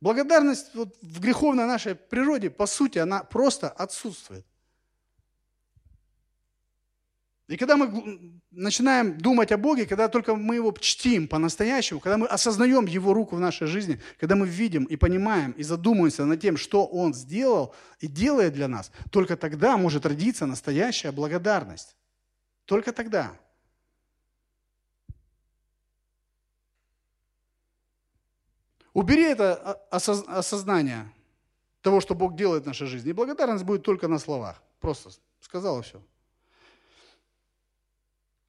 [0.00, 4.46] Благодарность вот в греховной нашей природе, по сути, она просто отсутствует.
[7.50, 12.28] И когда мы начинаем думать о Боге, когда только мы Его чтим по-настоящему, когда мы
[12.28, 16.56] осознаем Его руку в нашей жизни, когда мы видим и понимаем, и задумываемся над тем,
[16.56, 21.96] что Он сделал и делает для нас, только тогда может родиться настоящая благодарность.
[22.66, 23.32] Только тогда.
[28.92, 29.54] Убери это
[29.90, 31.12] осознание
[31.80, 34.62] того, что Бог делает в нашей жизни, и благодарность будет только на словах.
[34.80, 36.02] Просто сказал и все.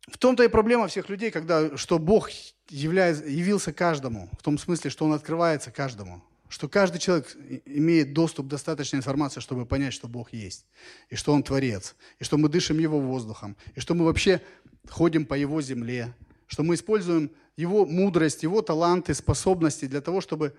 [0.07, 2.29] В том-то и проблема всех людей, когда, что Бог
[2.69, 8.47] является, явился каждому, в том смысле, что Он открывается каждому, что каждый человек имеет доступ
[8.47, 10.65] достаточной информации, чтобы понять, что Бог есть,
[11.09, 14.41] и что Он Творец, и что мы дышим Его воздухом, и что мы вообще
[14.89, 16.13] ходим по Его земле,
[16.47, 20.55] что мы используем Его мудрость, Его таланты, способности для того, чтобы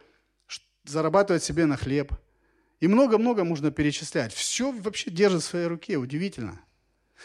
[0.84, 2.12] зарабатывать себе на хлеб.
[2.80, 4.32] И много-много можно перечислять.
[4.32, 6.60] Все вообще держит в своей руке, удивительно.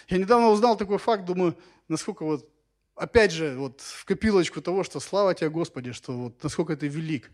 [0.08, 2.47] Я недавно узнал такой факт, думаю, насколько вот,
[2.95, 7.32] опять же, вот в копилочку того, что слава тебе, Господи, что вот насколько ты велик.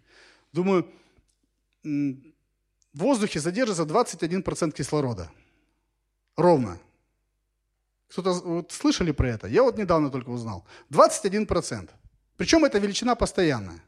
[0.53, 0.89] Думаю,
[1.83, 5.29] в воздухе задержится 21% кислорода.
[6.37, 6.79] Ровно.
[8.07, 9.47] Кто-то вот, слышали про это?
[9.47, 10.65] Я вот недавно только узнал.
[10.91, 11.89] 21%.
[12.37, 13.81] Причем эта величина постоянная.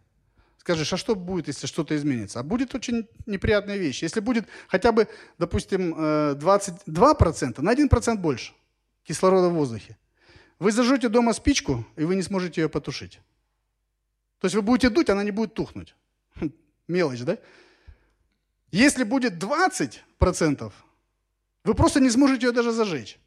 [0.57, 2.39] Скажешь, а что будет, если что-то изменится?
[2.39, 4.03] А будет очень неприятная вещь.
[4.03, 8.53] Если будет хотя бы, допустим, 22%, э, на 1% больше
[9.03, 9.97] кислорода в воздухе.
[10.59, 13.19] Вы зажжете дома спичку, и вы не сможете ее потушить.
[14.39, 15.95] То есть вы будете дуть, она не будет тухнуть.
[16.35, 16.51] Хм,
[16.87, 17.37] мелочь, да?
[18.71, 20.73] Если будет 20%,
[21.63, 23.19] вы просто не сможете ее даже зажечь.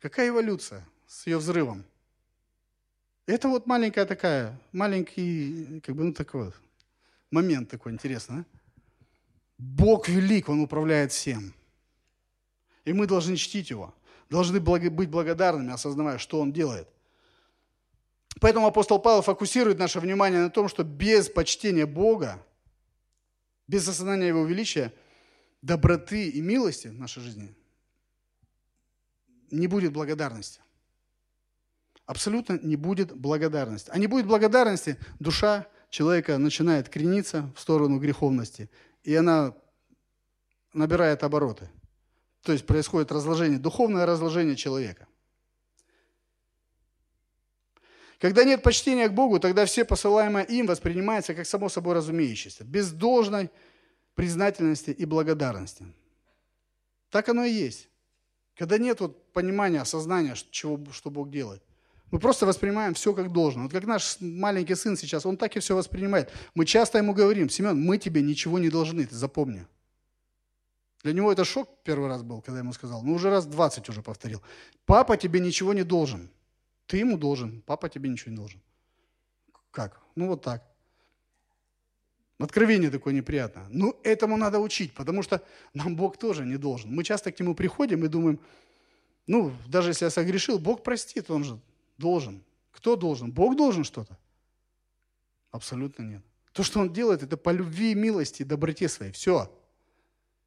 [0.00, 1.84] Какая эволюция с ее взрывом?
[3.26, 6.54] Это вот маленькая такая, маленький, как бы, ну такой вот
[7.30, 8.40] момент такой интересный.
[8.40, 8.44] А?
[9.58, 11.52] Бог велик, Он управляет всем.
[12.84, 13.92] И мы должны чтить Его,
[14.30, 16.88] должны быть благодарными, осознавая, что Он делает.
[18.40, 22.40] Поэтому апостол Павел фокусирует наше внимание на том, что без почтения Бога,
[23.66, 24.92] без осознания Его величия,
[25.62, 27.54] доброты и милости в нашей жизни
[29.50, 30.60] не будет благодарности.
[32.06, 33.90] Абсолютно не будет благодарности.
[33.92, 38.70] А не будет благодарности, душа человека начинает крениться в сторону греховности,
[39.02, 39.54] и она
[40.72, 41.68] набирает обороты.
[42.42, 45.08] То есть происходит разложение, духовное разложение человека.
[48.20, 52.92] Когда нет почтения к Богу, тогда все посылаемое им воспринимается как само собой разумеющееся, без
[52.92, 53.50] должной
[54.14, 55.84] признательности и благодарности.
[57.10, 57.88] Так оно и есть.
[58.54, 61.65] Когда нет вот понимания, осознания, чего, что Бог делает.
[62.10, 63.64] Мы просто воспринимаем все как должно.
[63.64, 66.32] Вот как наш маленький сын сейчас, он так и все воспринимает.
[66.54, 69.66] Мы часто ему говорим, Семен, мы тебе ничего не должны, ты запомни.
[71.02, 73.02] Для него это шок первый раз был, когда я ему сказал.
[73.02, 74.42] Ну, уже раз 20 уже повторил.
[74.86, 76.30] Папа тебе ничего не должен.
[76.86, 78.60] Ты ему должен, папа тебе ничего не должен.
[79.72, 80.00] Как?
[80.14, 80.64] Ну, вот так.
[82.38, 83.66] Откровение такое неприятное.
[83.70, 85.42] Ну, этому надо учить, потому что
[85.74, 86.94] нам Бог тоже не должен.
[86.94, 88.38] Мы часто к Нему приходим и думаем,
[89.26, 91.58] ну, даже если я согрешил, Бог простит, Он же
[91.98, 92.44] должен.
[92.72, 93.32] Кто должен?
[93.32, 94.18] Бог должен что-то?
[95.50, 96.22] Абсолютно нет.
[96.52, 99.12] То, что Он делает, это по любви, милости доброте своей.
[99.12, 99.52] Все.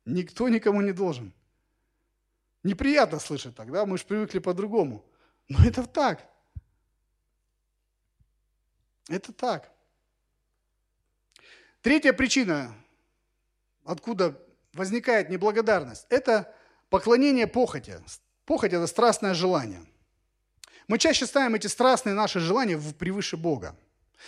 [0.05, 1.33] Никто никому не должен.
[2.63, 3.85] Неприятно слышать так, да?
[3.85, 5.05] Мы же привыкли по-другому.
[5.47, 6.27] Но это так.
[9.07, 9.71] Это так.
[11.81, 12.75] Третья причина,
[13.85, 14.39] откуда
[14.73, 16.53] возникает неблагодарность, это
[16.89, 18.01] поклонение похоти.
[18.45, 19.85] Похоть– это страстное желание.
[20.89, 23.75] Мы чаще ставим эти страстные наши желания превыше Бога.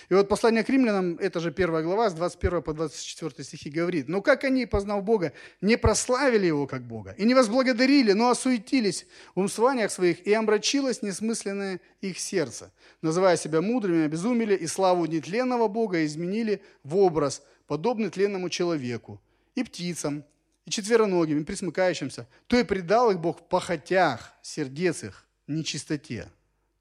[0.10, 4.08] И вот послание к римлянам, это же первая глава, с 21 по 24 стихи говорит,
[4.08, 9.08] «Но как они, познав Бога, не прославили Его как Бога, и не возблагодарили, но осуетились
[9.34, 12.72] в умствованиях своих, и омрачилось несмысленное их сердце,
[13.02, 19.20] называя себя мудрыми, обезумели, и славу нетленного Бога изменили в образ, подобный тленному человеку,
[19.56, 20.24] и птицам,
[20.68, 26.30] и четвероногим, и присмыкающимся, то и предал их Бог в похотях сердец их, нечистоте,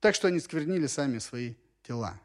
[0.01, 2.19] так что они сквернили сами свои тела».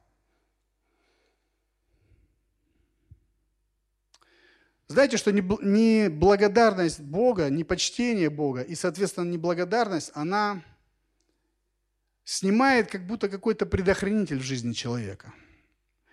[4.89, 10.62] Знаете, что не благодарность Бога, не почтение Бога и, соответственно, неблагодарность, она
[12.25, 15.33] снимает как будто какой-то предохранитель в жизни человека.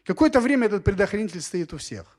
[0.04, 2.18] Какое-то время этот предохранитель стоит у всех.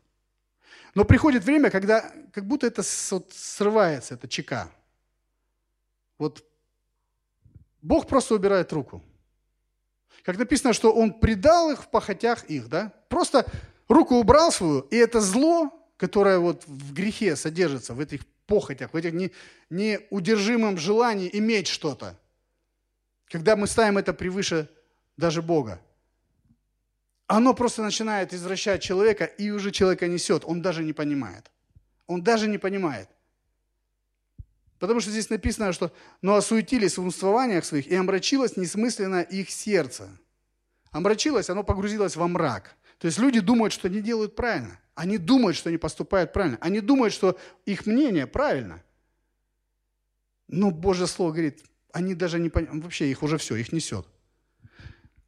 [0.95, 4.71] Но приходит время, когда как будто это срывается, это чека.
[6.19, 6.45] Вот
[7.83, 9.03] Бог просто убирает руку.
[10.25, 12.93] Как написано, что Он предал их в похотях их, да?
[13.09, 13.47] Просто
[13.89, 18.97] руку убрал свою, и это зло которая вот в грехе содержится, в этих похотях, в
[18.97, 19.31] этих не,
[19.71, 22.19] неудержимом желании иметь что-то.
[23.29, 24.69] Когда мы ставим это превыше
[25.17, 25.81] даже Бога.
[27.27, 30.45] Оно просто начинает извращать человека, и уже человека несет.
[30.45, 31.51] Он даже не понимает.
[32.07, 33.09] Он даже не понимает.
[34.85, 40.11] Потому что здесь написано, что «но осуетились в умствованиях своих, и омрачилось несмысленно их сердце».
[40.91, 42.77] Омрачилось, оно погрузилось во мрак.
[42.99, 44.79] То есть люди думают, что они делают правильно.
[44.95, 46.59] Они думают, что они поступают правильно.
[46.61, 48.83] Они думают, что их мнение правильно.
[50.49, 54.07] Но Божье Слово говорит, они даже не понимают, вообще их уже все, их несет.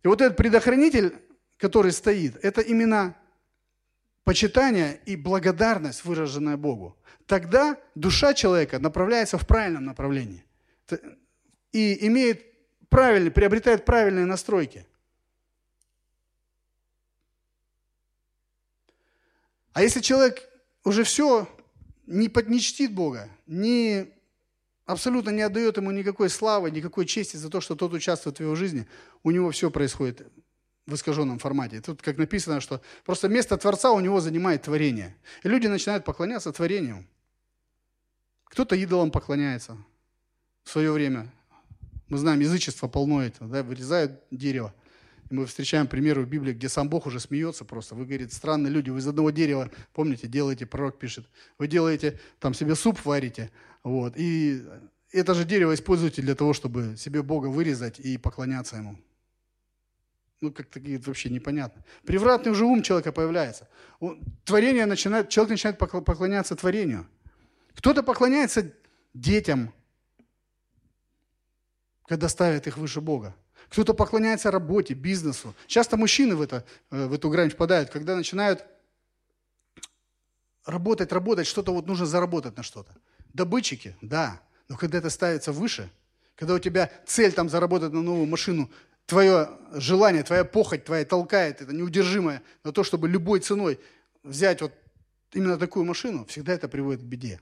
[0.02, 1.14] И вот этот предохранитель,
[1.56, 3.16] который стоит, это именно
[4.26, 6.94] почитание и благодарность, выраженная Богу.
[7.24, 10.44] Тогда душа человека направляется в правильном направлении
[11.72, 12.44] и имеет
[12.90, 14.84] правильный, приобретает правильные настройки–
[19.76, 20.48] А если человек
[20.84, 21.46] уже все
[22.06, 24.06] не, не чтит Бога, не,
[24.86, 28.54] абсолютно не отдает ему никакой славы, никакой чести за то, что тот участвует в его
[28.54, 28.88] жизни,
[29.22, 30.26] у него все происходит
[30.86, 31.80] в искаженном формате.
[31.80, 35.16] Тут как написано, что просто место Творца у него занимает творение.
[35.42, 37.06] И люди начинают поклоняться творению.
[38.44, 39.76] Кто-то идолам поклоняется
[40.64, 41.32] в свое время.
[42.08, 44.74] Мы знаем, язычество полно этого, да, вырезают дерево–
[45.30, 47.94] мы встречаем примеры в Библии, где сам Бог уже смеется просто.
[47.94, 51.26] Вы, говорит, странные люди, вы из одного дерева, помните, делаете, пророк пишет,
[51.58, 53.50] вы делаете, там себе суп варите,
[53.82, 54.62] вот, и
[55.12, 58.98] это же дерево используете для того, чтобы себе Бога вырезать и поклоняться Ему.
[60.40, 61.82] Ну, как-то вообще непонятно.
[62.04, 63.68] Превратный уже ум человека появляется.
[64.44, 67.06] Творение начинает, человек начинает поклоняться творению.
[67.74, 68.72] Кто-то поклоняется
[69.14, 69.72] детям,
[72.06, 73.34] когда ставят их выше Бога.
[73.68, 75.54] Кто-то поклоняется работе, бизнесу.
[75.66, 78.64] Часто мужчины в, это, э, в эту грань впадают, когда начинают
[80.64, 82.94] работать, работать, что-то вот нужно заработать на что-то.
[83.32, 85.90] Добытчики, да, но когда это ставится выше,
[86.36, 88.70] когда у тебя цель там заработать на новую машину,
[89.06, 93.80] твое желание, твоя похоть твоя толкает, это неудержимое, на то, чтобы любой ценой
[94.22, 94.72] взять вот
[95.32, 97.40] именно такую машину, всегда это приводит к беде.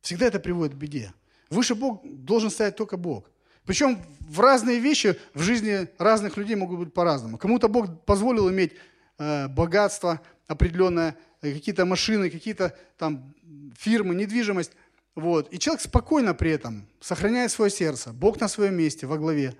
[0.00, 1.12] Всегда это приводит к беде.
[1.50, 3.28] Выше Бог должен стоять только Бог.
[3.66, 7.38] Причем в разные вещи в жизни разных людей могут быть по-разному.
[7.38, 8.72] Кому-то Бог позволил иметь
[9.18, 13.34] э, богатство определенное, какие-то машины, какие-то там
[13.76, 14.72] фирмы, недвижимость.
[15.14, 15.52] Вот.
[15.52, 18.12] И человек спокойно при этом сохраняет свое сердце.
[18.12, 19.54] Бог на своем месте, во главе.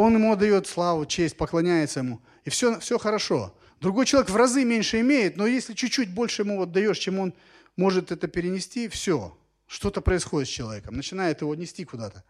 [0.00, 2.22] Он ему отдает славу, честь, поклоняется ему.
[2.44, 3.54] И все, все хорошо.
[3.80, 7.34] Другой человек в разы меньше имеет, но если чуть-чуть больше ему отдаешь, чем он
[7.76, 9.36] может это перенести, все.
[9.66, 10.96] Что-то происходит с человеком.
[10.96, 12.24] Начинает его нести куда-то.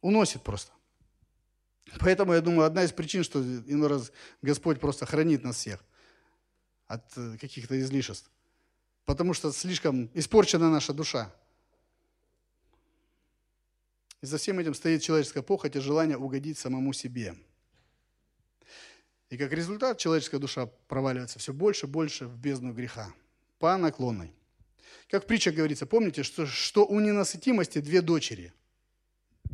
[0.00, 0.72] Уносит просто.
[2.00, 4.10] Поэтому, я думаю, одна из причин, что иной раз
[4.40, 5.78] Господь просто хранит нас всех
[6.86, 8.30] от э, каких-то излишеств.
[9.04, 11.34] Потому что слишком испорчена наша душа.
[14.22, 17.34] И за всем этим стоит человеческая похоть и желание угодить самому себе.
[19.30, 23.12] И как результат человеческая душа проваливается все больше и больше в бездну греха,
[23.58, 24.32] по наклонной.
[25.10, 28.52] Как в притчах говорится, помните, что, что у ненасытимости две дочери.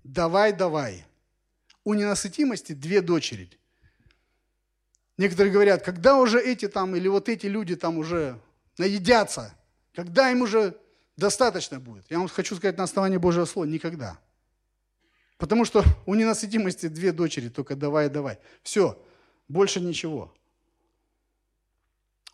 [0.05, 1.07] Давай, давай.
[1.85, 3.51] У ненасытимости две дочери.
[5.17, 8.39] Некоторые говорят, когда уже эти там или вот эти люди там уже
[8.77, 9.55] наедятся,
[9.95, 10.79] когда им уже
[11.17, 12.05] достаточно будет.
[12.11, 14.19] Я вам хочу сказать на основании Божьего Слова, никогда.
[15.39, 18.39] Потому что у ненасытимости две дочери, только давай, давай.
[18.63, 19.01] Все,
[19.47, 20.35] больше ничего.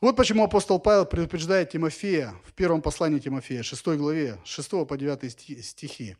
[0.00, 5.64] Вот почему апостол Павел предупреждает Тимофея в первом послании Тимофея, 6 главе, 6 по 9
[5.64, 6.16] стихи,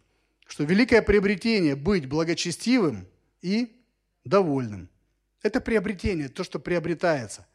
[0.47, 3.09] что великое приобретение– быть благочестивым
[3.43, 3.77] и
[4.25, 4.89] довольным.
[5.43, 7.47] Это приобретение, то, что приобретается.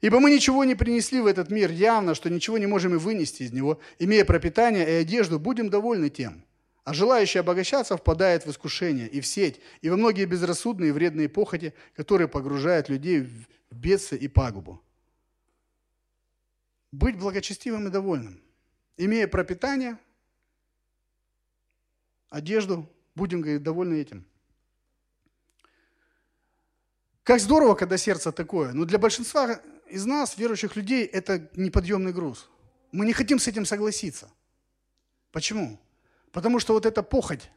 [0.00, 3.42] Ибо мы ничего не принесли в этот мир явно, что ничего не можем и вынести
[3.42, 3.80] из него.
[3.98, 6.44] Имея пропитание и одежду, будем довольны тем.
[6.84, 11.28] А желающий обогащаться впадает в искушение и в сеть, и во многие безрассудные и вредные
[11.28, 14.82] похоти, которые погружают людей в бедствие и пагубу.
[16.90, 18.40] Быть благочестивым и довольным.
[18.96, 19.98] Имея пропитание,
[22.30, 24.24] одежду, будем, говорить, довольны этим.
[27.22, 28.72] Как здорово, когда сердце такое.
[28.72, 32.48] Но для большинства из нас, верующих людей, это неподъемный груз.
[32.92, 34.30] Мы не хотим с этим согласиться.
[35.30, 35.78] Почему?
[36.32, 37.50] Потому что вот эта похоть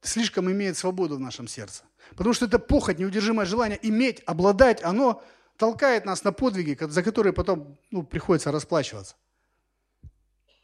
[0.00, 1.84] слишком имеет свободу в нашем сердце.
[2.16, 5.22] Потому что это похоть, неудержимое желание иметь, обладать, оно
[5.56, 9.16] толкает нас на подвиги, за которые потом ну, приходится расплачиваться.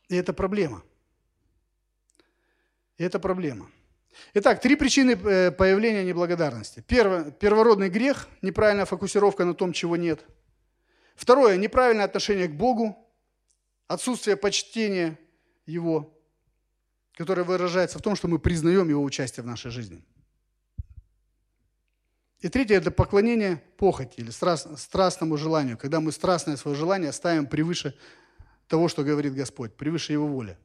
[0.08, 0.82] И это проблема.
[2.96, 3.70] И это проблема.
[4.34, 6.84] Итак, три причины э, появления неблагодарности.
[6.86, 10.24] Первое, первородный грех, неправильная фокусировка на том, чего нет.
[11.16, 12.96] Второе, неправильное отношение к Богу,
[13.88, 15.18] отсутствие почтения
[15.66, 16.13] Его
[17.16, 20.02] которое выражается в том, что мы признаем Его участие в нашей жизни.
[22.40, 27.96] И третье– это поклонение похоти или страстному желанию, когда мы страстное свое желание ставим превыше
[28.68, 30.58] того, что говорит Господь, превыше Его воли.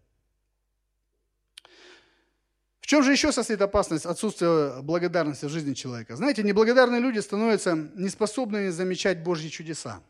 [2.82, 6.16] В чем же еще состоит опасность отсутствия благодарности в жизни человека?
[6.16, 10.02] Знаете, неблагодарные люди становятся неспособными замечать Божьи чудеса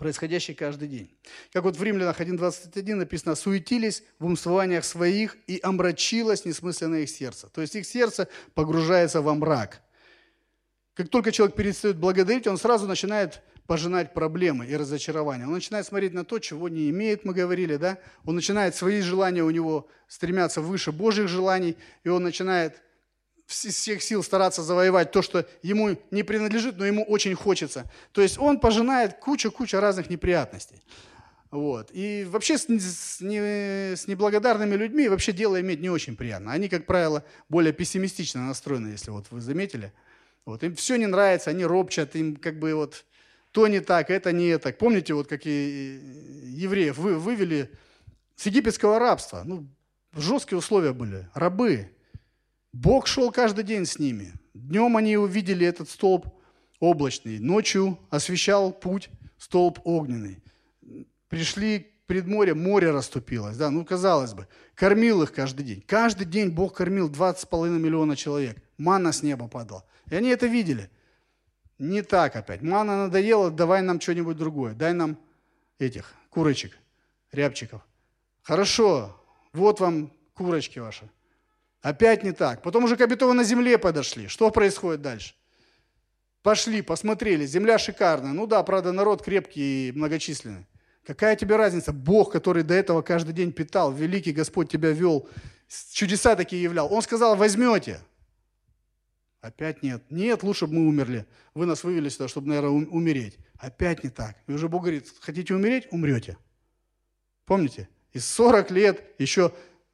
[0.00, 1.10] происходящий каждый день.
[1.52, 7.48] Как вот в Римлянах 1.21 написано, суетились в умствованиях своих и омрачилось несмысленное их сердце.
[7.48, 9.82] То есть их сердце погружается во мрак.
[10.94, 15.44] Как только человек перестает благодарить, он сразу начинает пожинать проблемы и разочарования.
[15.46, 17.98] Он начинает смотреть на то, чего не имеет, мы говорили, да?
[18.24, 22.82] Он начинает свои желания у него стремятся выше Божьих желаний, и он начинает
[23.50, 27.90] всех сил стараться завоевать то, что ему не принадлежит, но ему очень хочется.
[28.12, 30.82] То есть он пожинает кучу-кучу разных неприятностей.
[31.50, 31.90] Вот.
[31.92, 36.52] И вообще с, с, не, с неблагодарными людьми вообще дело иметь не очень приятно.
[36.52, 39.92] Они, как правило, более пессимистично настроены, если вот вы заметили.
[40.46, 40.62] Вот.
[40.62, 43.04] Им все не нравится, они ропчат, им как бы вот
[43.50, 44.78] то не так, это не так.
[44.78, 46.00] Помните, вот какие
[46.56, 47.70] евреев вы, вывели
[48.36, 49.42] с египетского рабства?
[49.44, 49.66] Ну,
[50.14, 51.90] жесткие условия были, рабы.
[52.72, 54.32] Бог шел каждый день с ними.
[54.54, 56.26] Днем они увидели этот столб
[56.78, 60.42] облачный, ночью освещал путь столб огненный.
[61.28, 63.56] Пришли к предморье, море расступилось.
[63.56, 65.84] Да, ну, казалось бы, кормил их каждый день.
[65.86, 68.56] Каждый день Бог кормил 20,5 миллиона человек.
[68.78, 69.84] манна с неба падала.
[70.10, 70.90] И они это видели.
[71.78, 72.62] Не так опять.
[72.62, 74.74] Манна надоела, давай нам что-нибудь другое.
[74.74, 75.18] Дай нам
[75.78, 76.76] этих курочек,
[77.32, 77.80] рябчиков.
[78.42, 79.16] Хорошо,
[79.52, 81.08] вот вам курочки ваши.
[81.82, 82.62] Опять не так.
[82.62, 84.28] Потом уже к обетованной земле подошли.
[84.28, 85.34] Что происходит дальше?
[86.42, 88.32] Пошли, посмотрели, земля шикарная.
[88.32, 90.66] Ну да, правда, народ крепкий и многочисленный.
[91.06, 91.92] Какая тебе разница?
[91.92, 95.28] Бог, который до этого каждый день питал, великий Господь тебя вел,
[95.92, 96.92] чудеса такие являл.
[96.92, 98.00] Он сказал, возьмете.
[99.40, 100.02] Опять нет.
[100.10, 101.26] Нет, лучше бы мы умерли.
[101.54, 103.38] Вы нас вывели сюда, чтобы, наверное, умереть.
[103.58, 104.36] Опять не так.
[104.46, 105.88] И уже Бог говорит, хотите умереть?
[105.90, 106.36] Умрете.
[107.46, 107.88] Помните?
[108.12, 109.52] И 40 лет еще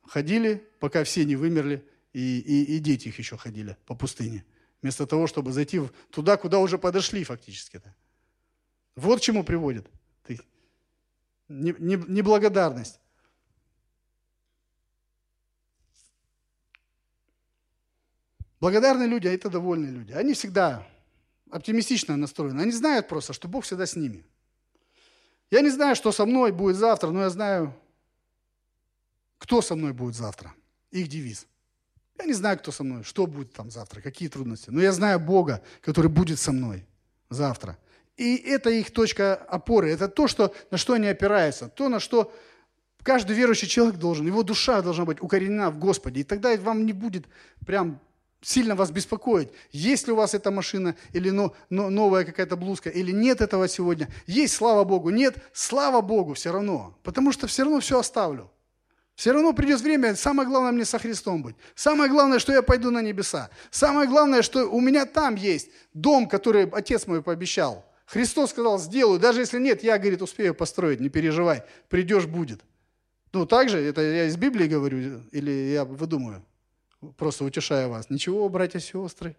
[0.08, 4.44] ходили, пока все не вымерли, и, и, и дети их еще ходили по пустыне.
[4.82, 5.80] Вместо того, чтобы зайти
[6.10, 7.94] туда, куда уже подошли фактически-то.
[8.94, 9.86] Вот к чему приводит.
[11.48, 12.98] Неблагодарность.
[18.58, 20.12] Благодарные люди, а это довольные люди.
[20.12, 20.86] Они всегда
[21.50, 22.62] оптимистично настроены.
[22.62, 24.24] Они знают просто, что Бог всегда с ними.
[25.50, 27.74] Я не знаю, что со мной будет завтра, но я знаю,
[29.38, 30.54] кто со мной будет завтра.
[30.90, 31.46] Их девиз.
[32.18, 34.70] Я не знаю, кто со мной, что будет там завтра, какие трудности.
[34.70, 36.86] Но я знаю Бога, который будет со мной
[37.28, 37.76] завтра.
[38.16, 39.90] И это их точка опоры.
[39.90, 41.68] Это то, что, на что они опираются.
[41.68, 42.32] То, на что
[43.02, 46.20] каждый верующий человек должен, его душа должна быть укоренена в Господе.
[46.20, 47.26] И тогда вам не будет
[47.66, 48.00] прям
[48.40, 52.90] сильно вас беспокоить, есть ли у вас эта машина, или но, но, новая какая-то блузка,
[52.90, 54.08] или нет этого сегодня.
[54.26, 58.50] Есть, слава Богу, нет, слава Богу все равно, потому что все равно все оставлю.
[59.16, 61.56] Все равно придет время, самое главное мне со Христом быть.
[61.74, 63.48] Самое главное, что я пойду на небеса.
[63.70, 67.84] Самое главное, что у меня там есть дом, который отец мой пообещал.
[68.04, 72.60] Христос сказал, сделаю, даже если нет, я, говорит, успею построить, не переживай, придешь, будет.
[73.32, 76.44] Ну, так же, это я из Библии говорю, или я выдумаю?
[77.16, 78.10] Просто утешаю вас.
[78.10, 79.34] Ничего, братья и сестры.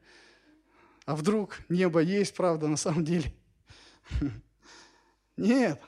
[1.06, 3.32] А вдруг небо есть, правда, на самом деле?
[5.38, 5.80] Нет.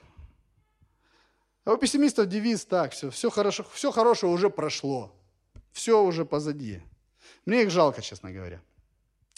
[1.70, 5.16] А у пессимистов девиз так, все, все, хорошо, все хорошее уже прошло.
[5.72, 6.82] Все уже позади.
[7.46, 8.60] Мне их жалко, честно говоря.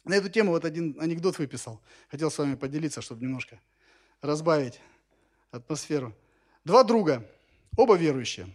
[0.05, 1.81] На эту тему вот один анекдот выписал.
[2.07, 3.59] Хотел с вами поделиться, чтобы немножко
[4.21, 4.79] разбавить
[5.51, 6.15] атмосферу.
[6.63, 7.29] Два друга,
[7.75, 8.47] оба верующие.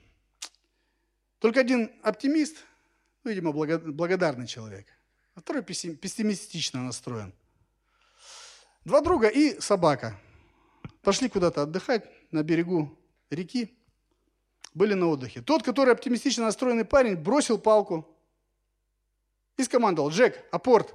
[1.38, 2.56] Только один оптимист–
[3.24, 4.86] ну, видимо, благодарный человек,
[5.34, 7.34] а второй пессимистично настроен.
[8.86, 10.18] Два друга и собака
[11.02, 12.98] пошли куда-то отдыхать на берегу
[13.30, 13.76] реки,
[14.74, 15.40] были на отдыхе.
[15.40, 18.06] Тот, который оптимистично настроенный парень, бросил палку
[19.56, 20.94] и скомандовал, Джек, апорт.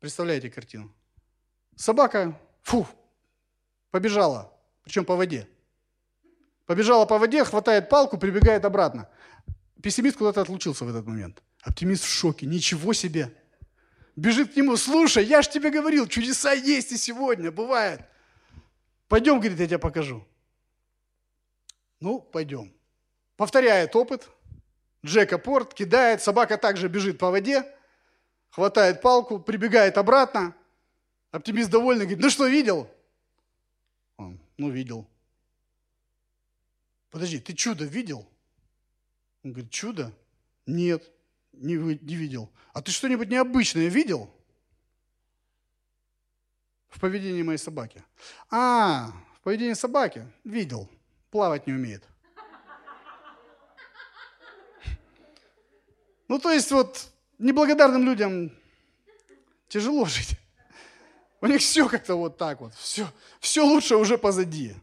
[0.00, 0.92] Представляете картину?
[1.74, 2.86] Собака, фу,
[3.90, 4.52] побежала,
[4.82, 5.48] причем по воде.
[6.64, 9.08] Побежала по воде, хватает палку, прибегает обратно.
[9.82, 11.42] Пессимист куда-то отлучился в этот момент.
[11.62, 12.46] Оптимист в шоке.
[12.46, 13.32] Ничего себе.
[14.16, 18.00] Бежит к нему, слушай, я же тебе говорил, чудеса есть и сегодня, бывает.
[19.08, 20.26] Пойдем, говорит, я тебе покажу.
[22.00, 22.72] Ну, пойдем.
[23.36, 24.28] Повторяет опыт.
[25.04, 27.64] Джека порт, кидает, собака также бежит по воде,
[28.50, 30.54] хватает палку, прибегает обратно.
[31.30, 32.90] Оптимист довольный, говорит, ну что, видел?
[34.16, 35.06] Он, ну, видел.
[37.10, 38.28] Подожди, ты чудо видел?
[39.44, 40.12] Он говорит, чудо?
[40.66, 41.08] Нет,
[41.52, 42.50] не, не видел.
[42.72, 44.30] А ты что-нибудь необычное видел?
[46.88, 48.02] В поведении моей собаки.
[48.50, 50.26] А, в поведении собаки?
[50.42, 50.90] Видел.
[51.30, 52.04] Плавать не умеет.
[56.28, 57.08] Ну, то есть вот
[57.38, 58.50] неблагодарным людям
[59.68, 60.38] тяжело жить.
[61.40, 62.74] У них все как-то вот так вот.
[62.74, 63.06] Все,
[63.40, 64.74] все лучше уже позади.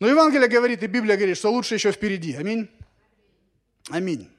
[0.00, 2.34] Но Евангелие говорит, и Библия говорит, что лучше еще впереди.
[2.34, 2.70] Аминь.
[3.90, 4.30] Аминь.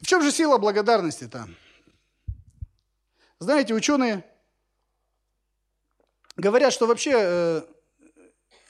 [0.00, 1.48] В чем же сила благодарности-то?
[3.38, 4.24] Знаете, ученые
[6.36, 7.62] говорят, что вообще э,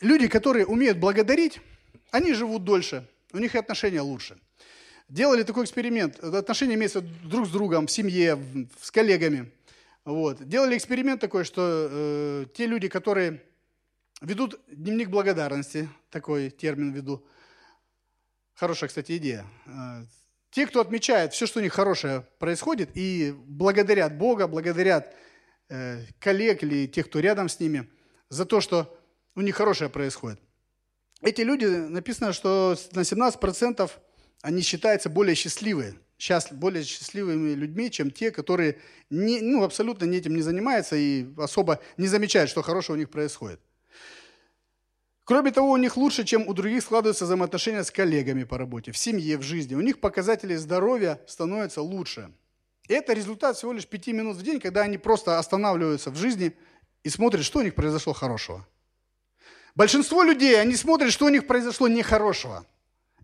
[0.02, 1.60] люди, которые умеют благодарить,
[2.10, 4.38] они живут дольше, у них отношения лучше.
[5.08, 8.38] Делали такой эксперимент, отношения имеются друг с другом, в семье,
[8.80, 9.50] с коллегами.
[10.04, 10.46] Вот.
[10.46, 13.40] Делали эксперимент такой, что э, те люди, которые
[14.22, 17.26] Ведут дневник благодарности, такой термин веду.
[18.54, 19.44] Хорошая, кстати, идея.
[19.66, 20.04] Э,
[20.52, 25.12] те, кто отмечает все, что у них хорошее происходит, и благодарят Бога, благодарят
[25.68, 27.90] э, коллег или тех, кто рядом с ними,
[28.28, 28.96] за то, что
[29.34, 30.40] у них хорошее происходит.
[31.20, 33.90] Эти люди, написано, что на 17%
[34.42, 38.78] они считаются более счастливые, сейчас более счастливыми людьми, чем те, которые
[39.10, 43.60] не, ну, абсолютно этим не занимаются и особо не замечают, что хорошего у них происходит.
[45.24, 48.98] Кроме того, у них лучше, чем у других складываются взаимоотношения с коллегами по работе, в
[48.98, 49.76] семье, в жизни.
[49.76, 52.32] У них показатели здоровья становятся лучше.
[52.88, 56.52] И это результат всего лишь пяти минут в день, когда они просто останавливаются в жизни
[57.04, 58.66] и смотрят, что у них произошло хорошего.
[59.74, 62.66] Большинство людей, они смотрят, что у них произошло нехорошего.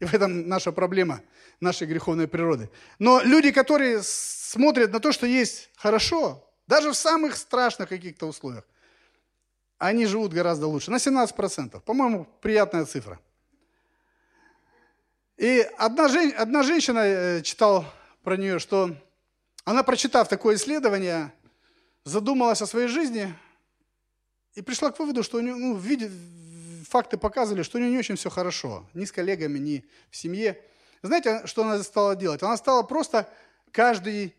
[0.00, 1.20] И в этом наша проблема
[1.60, 2.70] нашей греховной природы.
[2.98, 8.64] Но люди, которые смотрят на то, что есть хорошо, даже в самых страшных каких-то условиях,
[9.78, 10.90] они живут гораздо лучше.
[10.90, 11.80] На 17%.
[11.80, 13.18] По-моему, приятная цифра.
[15.36, 17.84] И одна, жен, одна женщина, э, читал
[18.24, 18.96] про нее, что
[19.64, 21.32] она, прочитав такое исследование,
[22.04, 23.32] задумалась о своей жизни
[24.54, 26.10] и пришла к выводу, что у нее, ну, видит,
[26.88, 28.88] факты показывали, что у нее не очень все хорошо.
[28.94, 30.60] Ни с коллегами, ни в семье.
[31.02, 32.42] Знаете, что она стала делать?
[32.42, 33.28] Она стала просто
[33.70, 34.34] каждый,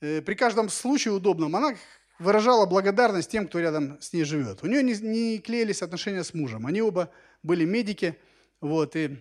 [0.00, 1.74] э, при каждом случае удобном, она
[2.18, 4.62] выражала благодарность тем, кто рядом с ней живет.
[4.62, 6.66] У нее не, не клеились отношения с мужем.
[6.66, 7.10] Они оба
[7.42, 8.18] были медики,
[8.60, 9.18] вот, и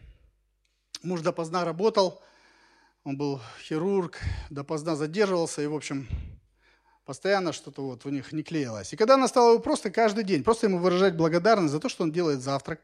[1.03, 2.21] муж допоздна работал,
[3.03, 6.07] он был хирург, допоздна задерживался, и, в общем,
[7.07, 8.93] постоянно что-то вот у них не клеилось.
[8.93, 12.03] И когда она стала его просто каждый день, просто ему выражать благодарность за то, что
[12.03, 12.79] он делает завтрак,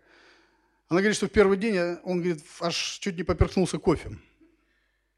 [0.90, 4.18] она говорит, что в первый день он, говорит, аж чуть не поперхнулся кофе.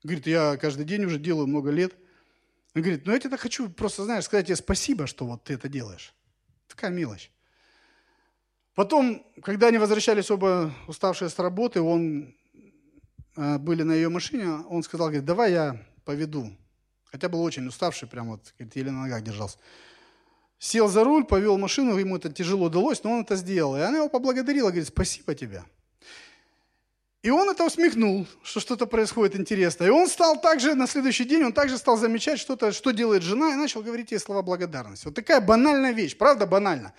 [0.03, 1.93] Говорит, я каждый день уже делаю много лет–
[2.75, 5.69] он говорит, ну я тебе хочу просто, знаешь, сказать тебе спасибо, что вот ты это
[5.69, 6.13] делаешь.
[6.67, 7.31] Такая мелочь.
[8.75, 12.35] Потом, когда они возвращались оба уставшие с работы, он
[13.37, 16.51] э, были на ее машине, он сказал, говорит, давай я поведу.
[17.11, 19.57] Хотя был очень уставший, прям вот, говорит, еле на ногах держался.
[20.59, 23.75] Сел за руль, повел машину, ему это тяжело удалось, но он это сделал.
[23.77, 25.63] И она его поблагодарила, говорит, спасибо тебе.
[27.25, 29.87] И он это усмехнул, что что-то происходит интересное.
[29.87, 33.51] И он стал также, на следующий день, он также стал замечать что-то, что делает жена,
[33.51, 35.05] и начал говорить ей слова благодарности.
[35.05, 36.93] Вот такая банальная вещь, правда банально.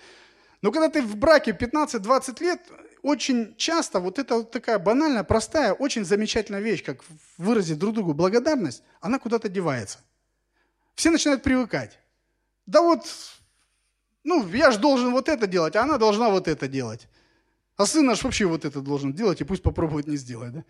[0.61, 2.61] Но когда ты в браке 15-20 лет,
[3.07, 7.05] очень часто вот эта вот такая банальная, простая, очень замечательная вещь, как
[7.37, 9.99] выразить друг другу благодарность, она куда-то девается.
[10.93, 11.99] Все начинают привыкать.
[12.65, 13.07] Да вот,
[14.25, 17.07] ну, я же должен вот это делать, а она должна вот это делать.
[17.77, 20.51] А сын наш вообще вот это должен делать, и пусть попробует не сделать.
[20.51, 20.63] Да?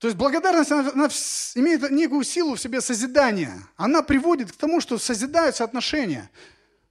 [0.00, 1.08] То есть благодарность она, она
[1.54, 3.56] имеет некую силу в себе созидания.
[3.76, 6.28] Она приводит к тому, что созидаются отношения.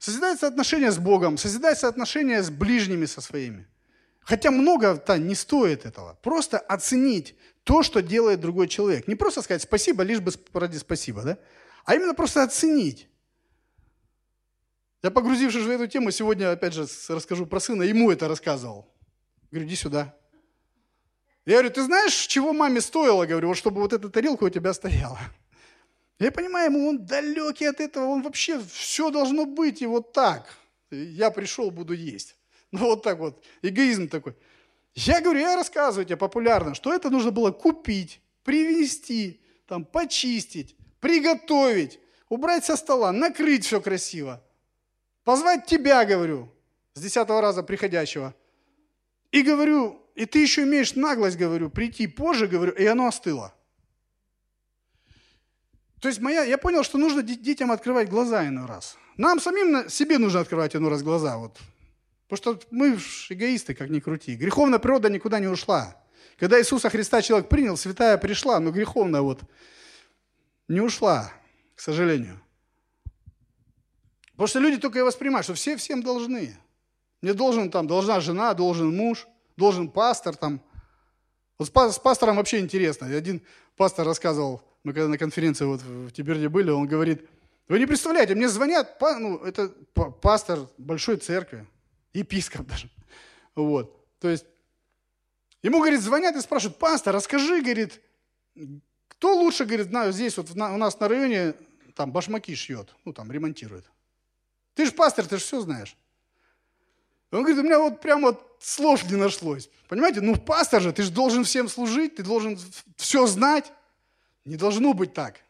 [0.04, 3.66] Созидаются отношения с Богом, созидаются отношения с ближними со своими.
[4.20, 6.20] Хотя много-то не стоит этого.
[6.22, 9.08] Просто оценить то, что делает другой человек.
[9.08, 11.38] Не просто сказать спасибо, лишь бы ради спасибо, да?
[11.86, 13.08] а именно просто оценить.
[15.04, 18.94] Я, погрузившись в эту тему, сегодня, опять же, расскажу про сына, ему это рассказывал.
[19.52, 20.14] Говорю, иди сюда.
[21.46, 24.74] Я говорю, ты знаешь, чего маме стоило, говорю, вот чтобы вот эта тарелка у тебя
[24.74, 25.20] стояла?
[26.20, 30.56] Я понимаю, ему он далекий от этого, он вообще, все должно быть и вот так.
[30.92, 32.36] Я пришел, буду есть.
[32.72, 34.36] Ну вот так вот, эгоизм такой.
[34.96, 42.00] Я говорю, я рассказываю тебе популярно, что это нужно было купить, привезти, там, почистить, приготовить,
[42.30, 44.44] убрать со стола, накрыть все красиво.
[45.24, 46.52] Позвать тебя, говорю,
[46.94, 48.34] с десятого раза приходящего.
[49.32, 53.54] И говорю, и ты еще имеешь наглость, говорю, прийти позже, говорю, и оно остыло.
[56.04, 58.98] То есть моя, я понял, что нужно детям открывать глаза иной раз.
[59.16, 61.38] Нам самим себе нужно открывать иной раз глаза.
[61.38, 61.58] Вот.
[62.28, 62.98] Потому что мы
[63.30, 64.36] эгоисты, как ни крути.
[64.36, 65.96] Греховная природа никуда не ушла.
[66.38, 69.44] Когда Иисуса Христа человек принял, святая пришла, но греховная вот
[70.68, 71.32] не ушла,
[71.74, 72.38] к сожалению.
[74.34, 76.58] Потому что люди только и воспринимают, что все всем должны.
[77.22, 79.26] Мне должен там, должна жена, должен муж,
[79.56, 80.62] должен пастор там.
[81.58, 83.08] Вот с пастором вообще интересно.
[83.08, 83.42] Один
[83.78, 87.28] пастор рассказывал, мы когда на конференции вот в Тиберде были, он говорит,
[87.68, 89.70] вы не представляете, мне звонят, ну, это
[90.22, 91.66] пастор большой церкви,
[92.14, 92.90] епископ даже.
[93.56, 94.06] Вот.
[94.20, 94.46] То есть,
[95.62, 98.02] ему, говорит, звонят и спрашивают, пастор, расскажи, говорит,
[99.08, 101.54] кто лучше, говорит, знаю, здесь вот у нас на районе
[101.96, 103.86] там башмаки шьет, ну, там ремонтирует.
[104.74, 105.96] Ты же пастор, ты же все знаешь.
[107.32, 109.70] Он говорит, у меня вот прям вот слов не нашлось.
[109.88, 112.60] Понимаете, ну пастор же, ты же должен всем служить, ты должен
[112.98, 113.72] все знать.
[114.46, 115.42] Не должно быть так.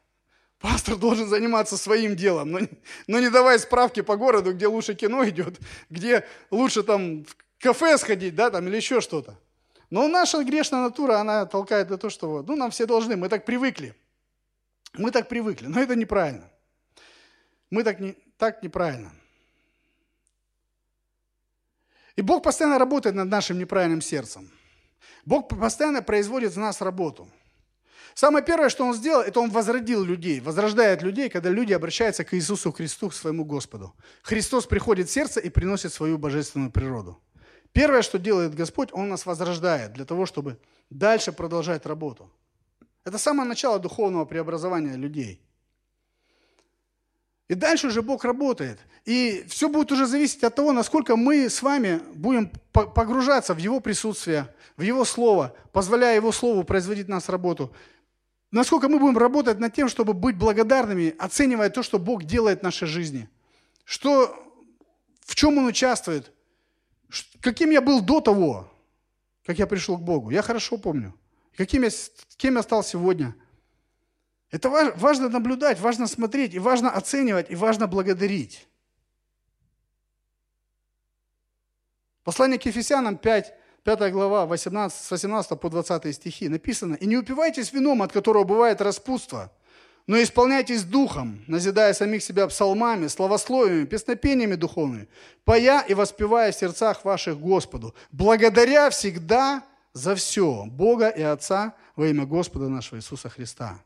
[0.59, 2.59] Пастор должен заниматься своим делом, но,
[3.07, 7.97] но не давай справки по городу, где лучше кино идет, где лучше там в кафе
[7.97, 9.37] сходить, да, там или еще что-то.
[9.89, 13.29] Но наша грешная натура, она толкает на то, что вот, ну, нам все должны, мы
[13.29, 13.93] так привыкли.
[14.93, 16.49] Мы так привыкли, но это неправильно.
[17.69, 19.11] Мы так не, так неправильно.
[22.15, 24.51] И Бог постоянно работает над нашим неправильным сердцем.
[25.25, 27.29] Бог постоянно производит в нас работу.
[28.15, 32.33] Самое первое, что Он сделал, это Он возродил людей, возрождает людей, когда люди обращаются к
[32.33, 33.93] Иисусу Христу, к своему Господу.
[34.21, 37.19] Христос приходит в сердце и приносит свою божественную природу.
[37.71, 40.59] Первое, что делает Господь, Он нас возрождает для того, чтобы
[40.91, 42.29] дальше продолжать работу.
[43.03, 45.41] Это самое начало духовного преобразования людей.
[47.49, 48.79] И дальше уже Бог работает.
[49.05, 53.79] И все будет уже зависеть от того, насколько мы с вами будем погружаться в Его
[53.81, 54.47] присутствие,
[54.77, 57.73] в Его Слово, позволяя Его Слову производить нас работу.
[58.53, 62.63] Насколько мы будем работать над тем, чтобы быть благодарными, оценивая то, что Бог делает в
[62.63, 63.27] нашей жизни.
[63.83, 64.31] Что,
[65.21, 66.31] в чем Он участвует.
[67.41, 68.71] Каким я был до того,
[69.43, 70.29] как я пришел к Богу.
[70.29, 71.15] Я хорошо помню.
[71.57, 71.89] Каким я,
[72.37, 73.35] кем я стал сегодня.
[74.51, 78.67] Это важно наблюдать, важно смотреть, и важно оценивать, и важно благодарить.
[82.23, 83.51] Послание к Ефесянам 5,
[83.83, 88.45] 5 глава, 18, с 18 по 20 стихи написано, «И не упивайтесь вином, от которого
[88.45, 89.51] бывает распутство,
[90.07, 95.07] но исполняйтесь духом, назидая самих себя псалмами, словословиями, песнопениями духовными,
[95.43, 102.07] поя и воспевая в сердцах ваших Господу, благодаря всегда за все Бога и Отца во
[102.07, 103.79] имя Господа нашего Иисуса Христа».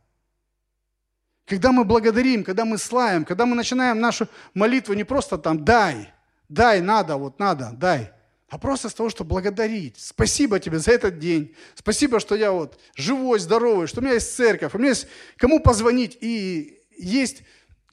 [1.45, 6.14] Когда мы благодарим, когда мы славим, когда мы начинаем нашу молитву не просто там «дай»,
[6.50, 8.12] «дай, надо, вот надо, дай»,
[8.50, 9.98] а просто с того, что благодарить.
[10.00, 11.54] Спасибо тебе за этот день.
[11.76, 15.60] Спасибо, что я вот живой, здоровый, что у меня есть церковь, у меня есть кому
[15.60, 17.43] позвонить и есть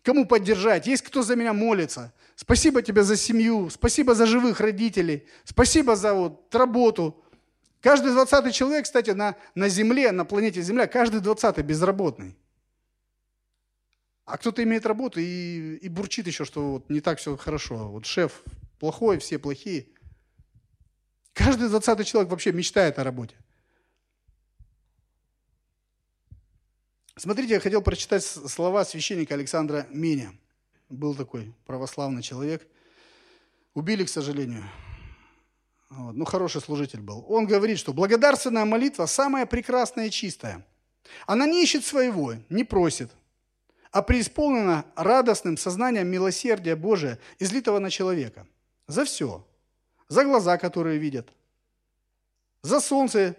[0.03, 2.13] кому поддержать, есть кто за меня молится.
[2.37, 7.21] Спасибо тебе за семью, спасибо за живых родителей, спасибо за вот работу.
[7.81, 12.37] Каждый двадцатый человек, кстати, на, на Земле, на планете Земля, каждый двадцатый безработный.
[14.25, 17.89] А кто-то имеет работу и, и бурчит еще, что вот не так все хорошо.
[17.89, 18.43] Вот шеф
[18.79, 19.89] плохой, все плохие.
[21.35, 23.35] Каждый двадцатый человек вообще мечтает о работе.
[27.17, 30.33] Смотрите, я хотел прочитать слова священника Александра Меня.
[30.89, 32.67] Был такой православный человек.
[33.75, 34.63] Убили, к сожалению.
[35.91, 36.15] Вот.
[36.15, 37.25] Ну, хороший служитель был.
[37.29, 40.67] Он говорит, что благодарственная молитва самая прекрасная и чистая.
[41.27, 43.11] Она не ищет своего, не просит,
[43.91, 48.47] а преисполнена радостным сознанием милосердия Божия, излитого на человека.
[48.87, 49.47] За все
[50.09, 51.33] за глаза, которые видят,
[52.63, 53.37] за солнце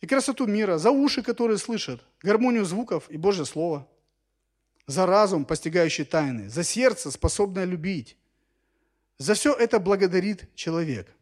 [0.00, 3.88] и красоту мира, за уши, которые слышат, гармонию звуков и Божье Слово,
[4.86, 8.16] за разум, постигающий тайны, за сердце, способное любить.
[9.18, 11.14] За все это благодарит человек.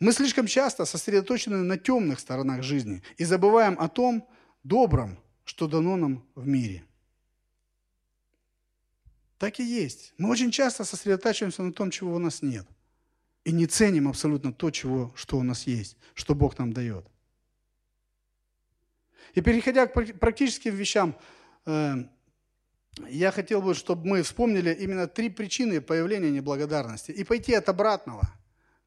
[0.00, 4.26] Мы слишком часто сосредоточены на темных сторонах жизни и забываем о том
[4.64, 6.82] добром, что дано нам в мире.
[9.38, 10.14] Так и есть.
[10.16, 12.66] Мы очень часто сосредотачиваемся на том, чего у нас нет–
[13.44, 17.06] и не ценим абсолютно то, чего, что у нас есть, что Бог нам дает.
[19.34, 21.16] И переходя к практическим вещам,
[21.66, 21.94] э,
[23.08, 28.28] я хотел бы, чтобы мы вспомнили именно три причины появления неблагодарности и пойти от обратного.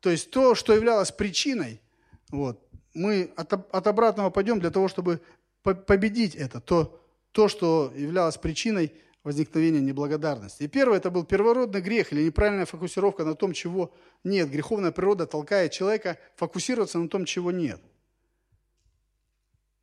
[0.02, 1.82] То есть то, что являлось причиной,
[2.30, 5.22] вот, мы от, от обратного пойдем для того, чтобы
[5.64, 7.00] победить это, то,
[7.32, 8.94] то, что являлось причиной
[9.24, 10.64] возникновения неблагодарности.
[10.64, 13.94] И первое, это был первородный грех или неправильная фокусировка на том, чего
[14.24, 14.50] нет.
[14.50, 17.82] Греховная природа толкает человека фокусироваться на том, чего нет.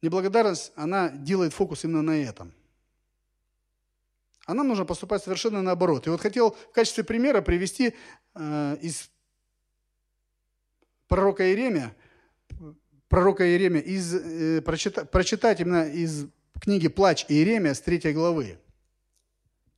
[0.02, 2.52] Неблагодарность, она делает фокус именно на этом.
[4.46, 6.06] А нам нужно поступать совершенно наоборот.
[6.06, 7.94] И вот хотел в качестве примера привести
[8.34, 9.10] э, из
[11.08, 11.94] пророка Иеремия,
[13.08, 16.26] пророка Иеремия, из, э, прочитать, прочитать именно из
[16.60, 18.58] книги «Плач Иеремия» с третьей главы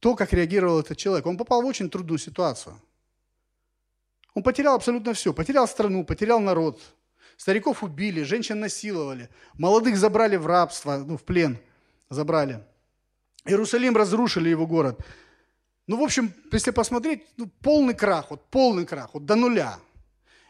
[0.03, 1.27] то, как реагировал этот человек.
[1.27, 2.75] Он попал в очень трудную ситуацию.
[4.35, 5.33] Он потерял абсолютно все.
[5.33, 6.81] Потерял страну, потерял народ.
[7.37, 9.29] Стариков убили, женщин насиловали.
[9.55, 11.57] Молодых забрали в рабство, ну, в плен
[12.11, 12.65] забрали.
[13.45, 14.99] Иерусалим разрушили его город.
[15.87, 19.79] Ну, в общем, если посмотреть, ну, полный крах, вот полный крах, вот до нуля.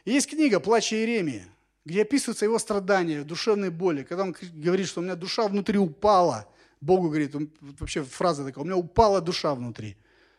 [0.06, 1.44] И есть книга «Плач Иеремии»,
[1.84, 6.48] где описываются его страдания, душевные боли, когда он говорит, что у меня душа внутри упала–
[6.82, 9.96] Богу говорит, он, вообще фраза такая, у меня упала душа внутри.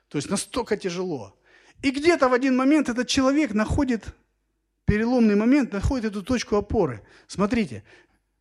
[0.10, 1.34] То есть настолько тяжело.
[1.82, 4.14] И где-то в один момент этот человек находит,
[4.86, 7.02] переломный момент, находит эту точку опоры.
[7.28, 7.84] Смотрите,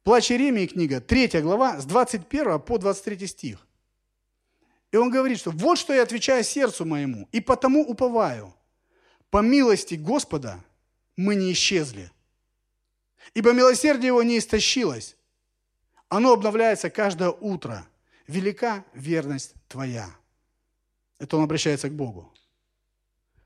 [0.03, 3.67] Плач Иеремии книга, 3 глава, с 21 по 23 стих.
[4.91, 8.53] И он говорит, что вот что я отвечаю сердцу моему, и потому уповаю.
[9.31, 10.63] По милости Господа
[11.17, 12.11] мы не исчезли,
[13.33, 15.17] ибо милосердие его не истощилось.
[16.09, 17.87] Оно обновляется каждое утро
[18.27, 20.09] велика верность твоя.
[21.19, 22.33] Это он обращается к Богу.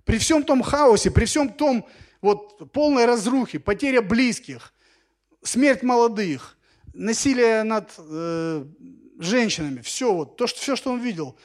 [0.05, 1.87] При всем том хаосе, при всем том
[2.21, 4.73] вот, полной разрухе, потеря близких,
[5.43, 6.57] смерть молодых,
[6.95, 8.65] насилие над э,
[9.19, 11.39] женщинами, все, вот, то, что, все, что он видел.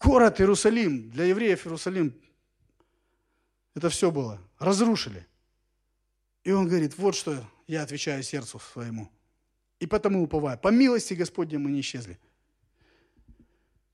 [0.00, 2.14] Город Иерусалим, для евреев Иерусалим,
[3.74, 4.40] это все было.
[4.58, 5.26] Разрушили.
[6.44, 9.10] И он говорит, вот что я отвечаю сердцу своему.
[9.80, 10.58] И потому уповаю.
[10.58, 12.18] По милости Господня мы не исчезли.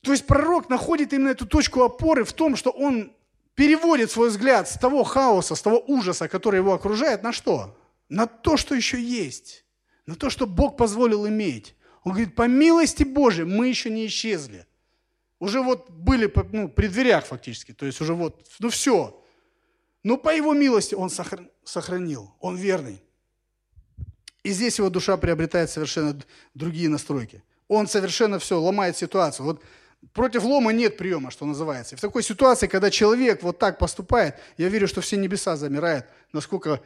[0.03, 3.12] То есть пророк находит именно эту точку опоры в том, что он
[3.55, 7.78] переводит свой взгляд с того хаоса, с того ужаса, который его окружает, на что?
[8.09, 9.64] На то, что еще есть.
[10.07, 11.76] На то, что Бог позволил иметь.
[12.03, 14.66] Он говорит, по милости Божией мы еще не исчезли.
[15.38, 17.72] Уже вот были ну, при дверях фактически.
[17.72, 19.22] То есть уже вот, ну все.
[20.03, 21.11] Но по его милости он
[21.64, 22.34] сохранил.
[22.40, 23.00] Он верный.
[24.42, 26.20] И здесь его душа приобретает совершенно
[26.55, 27.44] другие настройки.
[27.68, 29.46] Он совершенно все ломает ситуацию.
[29.46, 29.62] Вот
[30.12, 31.94] против лома нет приема, что называется.
[31.94, 36.07] И в такой ситуации, когда человек вот так поступает, я верю, что все небеса замирают,
[36.32, 36.80] насколько,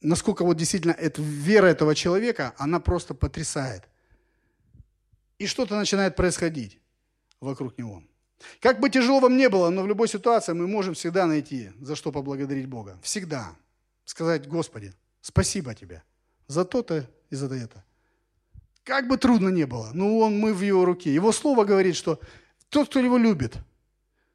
[0.00, 3.84] насколько вот действительно это, вера этого человека, она просто потрясает.
[5.38, 6.78] И что-то начинает происходить
[7.40, 8.02] вокруг него.
[8.60, 11.94] Как бы тяжело вам не было, но в любой ситуации мы можем всегда найти, за
[11.94, 12.98] что поблагодарить Бога.
[13.02, 13.54] Всегда.
[14.04, 16.02] Сказать, Господи, спасибо Тебе
[16.46, 17.84] за то-то и за это.
[18.84, 21.14] Как бы трудно не было, но он, мы в его руке.
[21.14, 22.20] Его слово говорит, что
[22.68, 23.56] тот, кто его любит,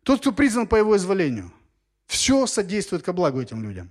[0.03, 1.51] тот, кто признан по его изволению,
[2.05, 3.89] все содействует ко благу этим людям.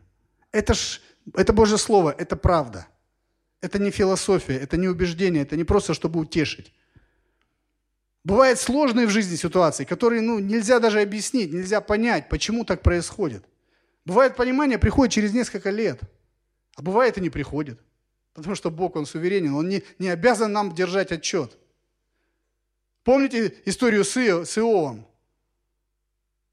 [0.53, 1.01] Это, ж,
[1.35, 2.87] это Божье Слово, это правда.
[3.61, 6.73] Это не философия, это не убеждение, это не просто, чтобы утешить.
[8.23, 13.45] Бывают сложные в жизни ситуации, которые ну, нельзя даже объяснить, нельзя понять, почему так происходит.
[14.05, 16.01] Бывает понимание, приходит через несколько лет,
[16.77, 17.81] а бывает и не приходит.
[18.35, 21.57] Потому что Бог, Он суверенен, Он не, не обязан нам держать отчет.
[23.05, 25.07] Помните историю с, Ио, с Иовом?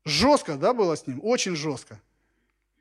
[0.06, 1.20] Жестко, да, было с ним?
[1.24, 2.00] Очень жестко.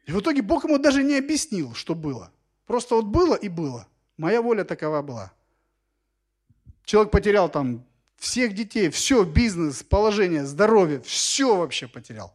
[0.06, 2.30] И в итоге Бог ему даже не объяснил, что было.
[2.66, 3.86] Просто вот было и было.
[4.16, 5.32] Моя воля такова была.
[6.84, 7.84] Человек потерял там
[8.16, 12.34] всех детей, все, бизнес, положение, здоровье, все вообще потерял.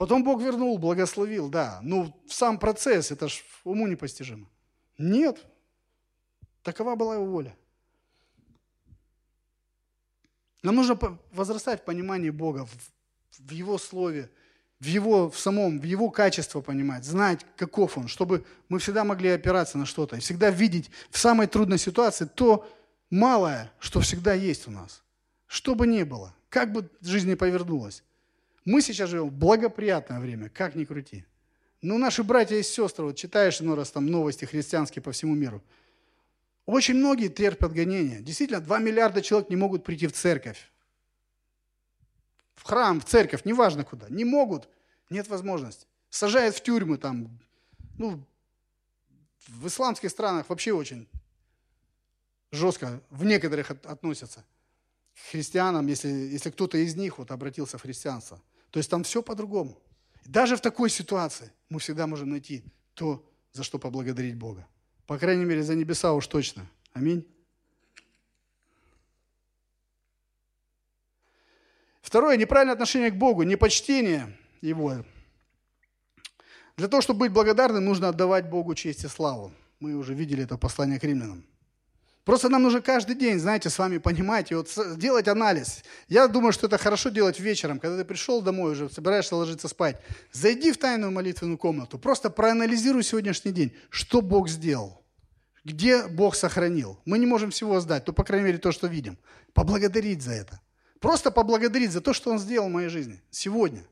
[0.00, 1.78] Потом Бог вернул, благословил, да.
[1.82, 4.48] Ну, сам процесс, это ж уму непостижимо.
[4.96, 5.44] Нет.
[6.62, 7.54] Такова была его воля.
[10.62, 10.98] Нам нужно
[11.32, 14.30] возрастать в понимании Бога, в, в Его Слове,
[14.78, 19.28] в Его в самом, в Его качество понимать, знать, каков Он, чтобы мы всегда могли
[19.28, 22.66] опираться на что-то и всегда видеть в самой трудной ситуации то
[23.10, 25.02] малое, что всегда есть у нас.
[25.46, 28.02] Что бы ни было, как бы жизнь не повернулась.
[28.64, 31.24] Мы сейчас живем в благоприятное время, как ни крути.
[31.82, 35.62] Но наши братья и сестры, вот читаешь иной раз там новости христианские по всему миру,
[36.66, 38.20] очень многие терпят гонения.
[38.20, 40.70] Действительно, 2 миллиарда человек не могут прийти в церковь.
[42.54, 44.06] В храм, в церковь, неважно куда.
[44.10, 44.68] Не могут,
[45.08, 45.86] нет возможности.
[46.10, 47.40] Сажают в тюрьмы там,
[47.96, 48.22] ну,
[49.48, 51.08] в исламских странах вообще очень
[52.52, 54.44] жестко в некоторых относятся
[55.14, 58.40] к христианам, если, если кто-то из них вот обратился в христианство.
[58.70, 59.78] То есть там все по-другому.
[60.24, 62.64] Даже в такой ситуации мы всегда можем найти
[62.94, 64.66] то, за что поблагодарить Бога.
[65.06, 66.66] По крайней мере, за небеса уж точно.
[66.92, 67.26] Аминь.
[72.00, 75.04] Второе, неправильное отношение к Богу, непочтение Его.
[76.76, 79.52] Для того, чтобы быть благодарным, нужно отдавать Богу честь и славу.
[79.80, 81.44] Мы уже видели это послание к римлянам.
[82.30, 85.82] Просто нам нужно каждый день, знаете, с вами понимать и вот делать анализ.
[86.06, 90.00] Я думаю, что это хорошо делать вечером, когда ты пришел домой уже, собираешься ложиться спать.
[90.30, 95.02] Зайди в тайную молитвенную комнату, просто проанализируй сегодняшний день, что Бог сделал,
[95.64, 97.00] где Бог сохранил.
[97.04, 99.18] Мы не можем всего сдать, то, по крайней мере, то, что видим.
[99.52, 100.60] Поблагодарить за это.
[101.00, 103.82] Просто поблагодарить за то, что Он сделал в моей жизни сегодня.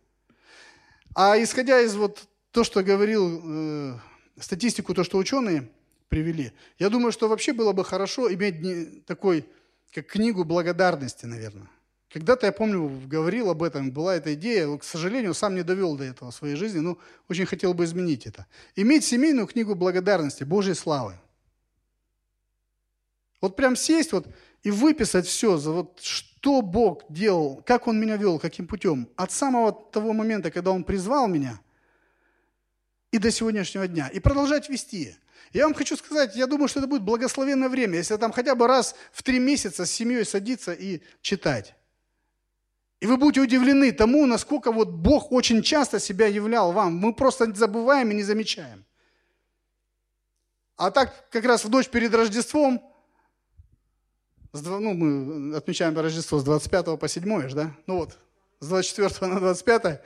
[1.12, 3.98] А исходя из вот то, что говорил, э,
[4.38, 5.68] статистику, то, что ученые
[6.08, 6.52] привели.
[6.78, 9.46] Я думаю, что вообще было бы хорошо иметь такой,
[9.92, 11.68] как книгу благодарности, наверное.
[12.10, 16.04] Когда-то, я помню, говорил об этом, была эта идея, к сожалению, сам не довел до
[16.04, 16.98] этого в своей жизни, но
[17.28, 18.46] очень хотел бы изменить это.
[18.76, 21.18] Иметь семейную книгу благодарности, Божьей славы.
[23.42, 24.26] Вот прям сесть вот
[24.62, 29.08] и выписать все, за вот что Бог делал, как Он меня вел, каким путем.
[29.16, 31.60] От самого того момента, когда Он призвал меня,
[33.10, 34.08] и до сегодняшнего дня.
[34.08, 35.16] И продолжать вести.
[35.52, 38.66] Я вам хочу сказать, я думаю, что это будет благословенное время, если там хотя бы
[38.66, 41.74] раз в три месяца с семьей садиться и читать.
[43.00, 46.96] И вы будете удивлены тому, насколько вот Бог очень часто себя являл вам.
[46.96, 48.84] Мы просто забываем и не замечаем.
[50.76, 52.82] А так, как раз в ночь перед Рождеством,
[54.52, 57.76] ну, мы отмечаем Рождество с 25 по 7, да?
[57.86, 58.18] Ну вот,
[58.60, 60.00] с 24 на 25,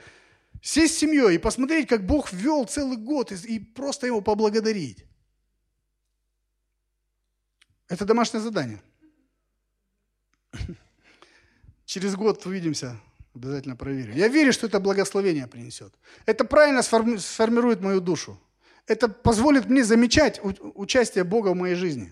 [0.61, 5.05] сесть с семьей и посмотреть, как Бог вел целый год, и просто его поблагодарить.
[7.93, 8.81] Это домашнее задание.
[11.85, 12.99] Через год увидимся,
[13.35, 14.15] обязательно проверю.
[14.15, 15.93] Я верю, что это благословение принесет.
[16.25, 18.41] Это правильно сформирует мою душу.
[18.87, 22.11] Это позволит мне замечать участие Бога в моей жизни.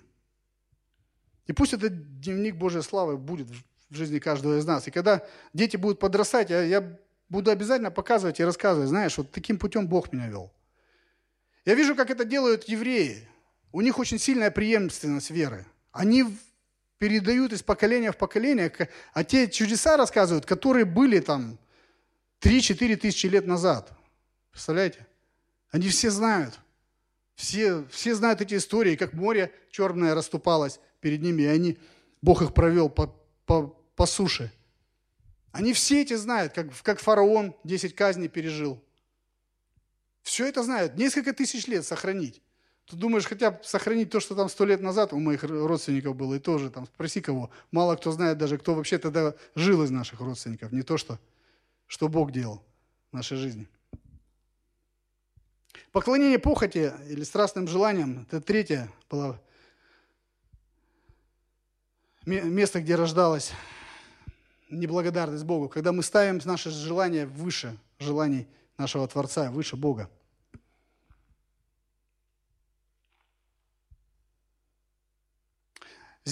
[1.47, 3.47] И пусть этот дневник Божьей славы будет
[3.89, 4.87] в жизни каждого из нас.
[4.87, 9.57] И когда дети будут подрастать, я, я буду обязательно показывать и рассказывать, знаешь, вот таким
[9.57, 10.53] путем Бог меня вел.
[11.65, 13.27] Я вижу, как это делают евреи.
[13.73, 15.65] У них очень сильная преемственность веры.
[15.91, 16.25] Они
[16.97, 18.71] передают из поколения в поколение,
[19.13, 21.57] а те чудеса рассказывают, которые были там
[22.41, 23.91] 3-4 тысячи лет назад.
[24.51, 25.07] Представляете?
[25.71, 26.59] Они все знают.
[27.35, 31.77] Все, все знают эти истории, как море черное расступалось перед ними, и они,
[32.21, 33.07] Бог их провел по,
[33.45, 34.51] по, по суше.
[35.51, 38.81] Они все эти знают, как, как фараон 10 казней пережил.
[40.21, 40.97] Все это знают.
[40.97, 42.41] Несколько тысяч лет сохранить.
[42.87, 46.35] Ты думаешь, хотя бы сохранить то, что там сто лет назад у моих родственников было,
[46.35, 47.49] и тоже там спроси кого.
[47.71, 50.71] Мало кто знает даже, кто вообще тогда жил из наших родственников.
[50.71, 51.19] Не то, что,
[51.87, 52.61] что Бог делал
[53.11, 53.67] в нашей жизни.
[55.91, 59.41] Поклонение похоти или страстным желаниям– это третье было
[62.25, 63.51] место, где рождалась
[64.69, 70.09] неблагодарность Богу, когда мы ставим наши желания выше желаний нашего Творца, выше Бога.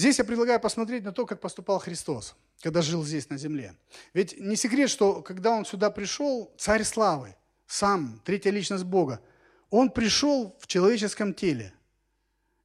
[0.00, 3.76] Здесь я предлагаю посмотреть на то, как поступал Христос, когда жил здесь на земле.
[4.14, 7.36] Ведь не секрет, что когда Он сюда пришел, царь славы,
[7.66, 9.20] сам, третья личность Бога,
[9.68, 11.74] Он пришел в человеческом теле.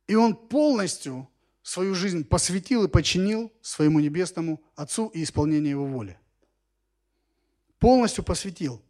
[0.07, 1.27] И Он полностью
[1.61, 6.17] свою жизнь посвятил и подчинил своему небесному Отцу и исполнению Его воли.
[7.79, 8.81] Полностью посвятил.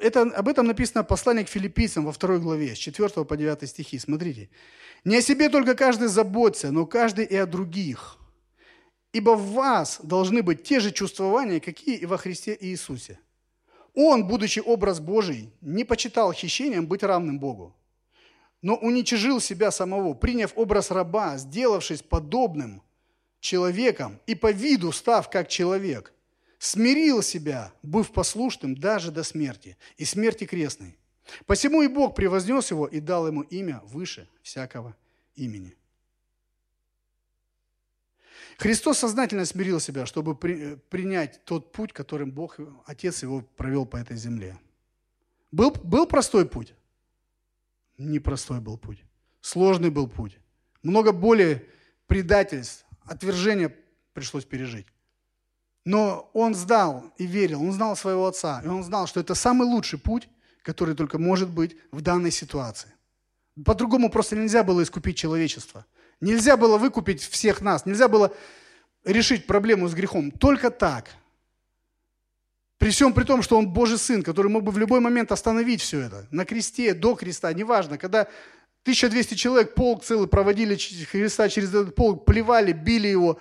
[0.00, 3.68] Это, об этом написано в послании к филиппийцам во второй главе, с 4 по 9
[3.68, 3.98] стихи.
[3.98, 4.50] Смотрите.
[5.04, 8.18] «Не о себе только каждый заботится, но каждый и о других.
[9.12, 13.18] Ибо в вас должны быть те же чувствования, какие и во Христе Иисусе.
[13.94, 17.74] Он, будучи образ Божий, не почитал хищением быть равным Богу,
[18.60, 22.82] но уничижил себя самого, приняв образ раба, сделавшись подобным
[23.40, 26.12] человеком и по виду став как человек,
[26.58, 30.98] смирил себя, быв послушным даже до смерти, и смерти крестной.
[31.46, 34.96] Посему и Бог превознес его и дал ему имя выше всякого
[35.34, 35.76] имени.
[38.58, 43.96] Христос сознательно смирил себя, чтобы при, принять тот путь, которым Бог, Отец его провел по
[43.96, 44.58] этой земле.
[45.52, 46.74] Был, был простой путь?
[47.98, 49.04] непростой был путь.
[49.40, 50.38] Сложный был путь.
[50.82, 51.68] Много боли,
[52.06, 53.74] предательств, отвержения
[54.12, 54.86] пришлось пережить.
[55.88, 59.66] Но он сдал и верил, он знал своего отца, и он знал, что это самый
[59.66, 60.28] лучший путь,
[60.62, 62.92] который только может быть в данной ситуации.
[63.64, 65.86] По-другому просто нельзя было искупить человечество.
[66.20, 68.34] Нельзя было выкупить всех нас, нельзя было
[69.04, 70.30] решить проблему с грехом.
[70.30, 71.06] Только так–
[72.78, 75.80] при всем при том, что он Божий Сын, который мог бы в любой момент остановить
[75.80, 76.28] все это.
[76.30, 77.98] На кресте, до креста, неважно.
[77.98, 78.28] Когда
[78.82, 83.40] 1200 человек, полк целый проводили Христа через этот полк, плевали, били его.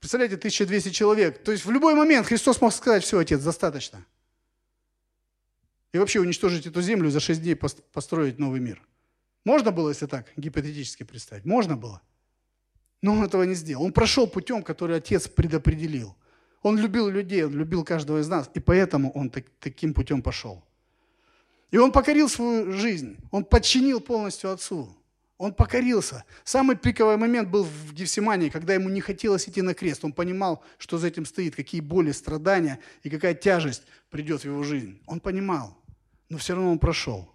[0.00, 1.42] Представляете, 1200 человек.
[1.42, 4.04] То есть в любой момент Христос мог сказать, все, Отец, достаточно.
[5.92, 8.82] И вообще уничтожить эту землю за 6 дней построить новый мир.
[9.44, 11.44] Можно было, если так гипотетически представить?
[11.44, 12.02] Можно было.
[13.00, 13.84] Но он этого не сделал.
[13.84, 16.14] Он прошел путем, который Отец предопределил.
[16.62, 20.64] Он любил людей, он любил каждого из нас, и поэтому он так, таким путем пошел.
[21.70, 24.96] И он покорил свою жизнь, он подчинил полностью Отцу.
[25.38, 26.24] Он покорился.
[26.44, 30.04] Самый пиковый момент был в Гефсимании, когда ему не хотелось идти на крест.
[30.04, 34.62] Он понимал, что за этим стоит, какие боли, страдания и какая тяжесть придет в его
[34.64, 35.00] жизнь.
[35.06, 35.78] Он понимал,
[36.28, 37.32] но все равно он прошел.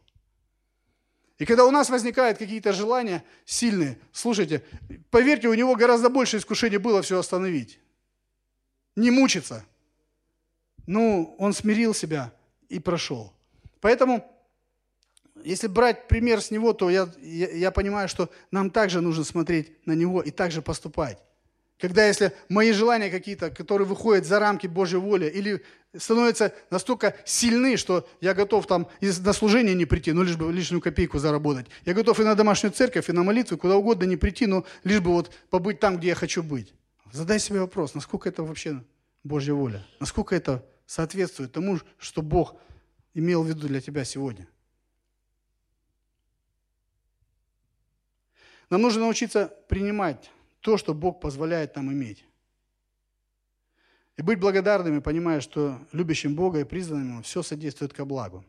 [1.39, 4.63] И когда у нас возникают какие-то желания сильные, слушайте,
[5.09, 7.79] поверьте, у него гораздо больше искушений было все остановить
[8.95, 9.65] не мучиться.
[10.85, 12.33] Ну, он смирил себя
[12.69, 13.33] и прошел.
[13.81, 14.32] Поэтому,
[15.43, 19.85] если брать пример с него, то я, я, я понимаю, что нам также нужно смотреть
[19.85, 21.19] на него и также поступать.
[21.79, 25.63] Когда если мои желания какие-то, которые выходят за рамки Божьей воли, или
[25.97, 30.51] становятся настолько сильны, что я готов там и на служение не прийти, но лишь бы
[30.51, 31.67] лишнюю копейку заработать.
[31.85, 35.01] Я готов и на домашнюю церковь, и на молитву, куда угодно не прийти, но лишь
[35.01, 36.73] бы вот побыть там, где я хочу быть.
[37.11, 38.81] Задай себе вопрос, насколько это вообще
[39.23, 39.85] Божья воля?
[39.99, 42.55] Насколько это соответствует тому, что Бог
[43.13, 44.47] имел в виду для тебя сегодня?
[48.69, 52.25] Нам нужно научиться принимать то, что Бог позволяет нам иметь.
[54.15, 58.45] И быть благодарными, понимая, что любящим Бога и признанным все содействует ко благу.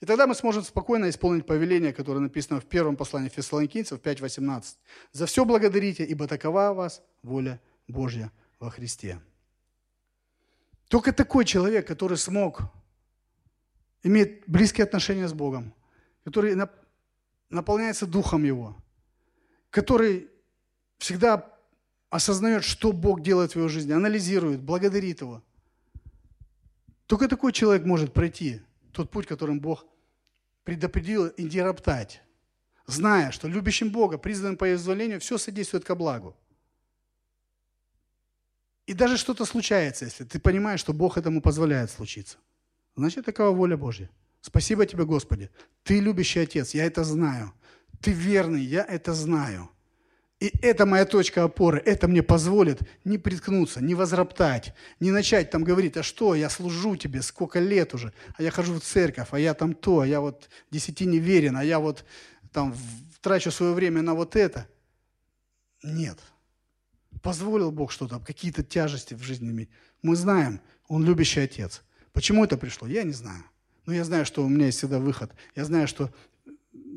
[0.00, 4.76] И тогда мы сможем спокойно исполнить повеление, которое написано в первом послании Фессалоникийцев 5.18.
[5.12, 8.30] «За все благодарите, ибо такова у вас воля Божья
[8.60, 9.20] во Христе».
[10.88, 12.62] Только такой человек, который смог
[14.02, 15.74] иметь близкие отношения с Богом,
[16.24, 16.56] который
[17.50, 18.76] наполняется Духом Его,
[19.70, 20.28] который
[20.98, 21.52] всегда
[22.10, 25.42] осознает, что Бог делает в его жизни, анализирует, благодарит Его.
[27.06, 28.60] Только такой человек может пройти
[28.92, 29.84] тот путь, которым Бог
[30.64, 32.20] предопределил, и не роптать,
[32.86, 36.36] зная, что любящим Бога, призванным по изволению, все содействует ко благу.
[38.86, 42.38] И даже что-то случается, если ты понимаешь, что Бог этому позволяет случиться.
[42.96, 44.10] Значит, такова воля Божья.
[44.40, 45.50] Спасибо тебе, Господи.
[45.84, 47.52] Ты любящий Отец, я это знаю.
[48.00, 49.70] Ты верный, я это знаю.
[50.40, 51.82] И это моя точка опоры.
[51.84, 56.94] Это мне позволит не приткнуться, не возроптать, не начать там говорить, а что, я служу
[56.96, 60.20] тебе сколько лет уже, а я хожу в церковь, а я там то, а я
[60.20, 62.04] вот десятине верен, а я вот
[62.52, 62.74] там
[63.20, 64.68] трачу свое время на вот это.
[65.82, 66.18] Нет.
[67.20, 69.70] Позволил Бог что-то, какие-то тяжести в жизни иметь.
[70.02, 71.82] Мы знаем, Он любящий Отец.
[72.12, 73.42] Почему это пришло, я не знаю.
[73.86, 75.32] Но я знаю, что у меня есть всегда выход.
[75.56, 76.12] Я знаю, что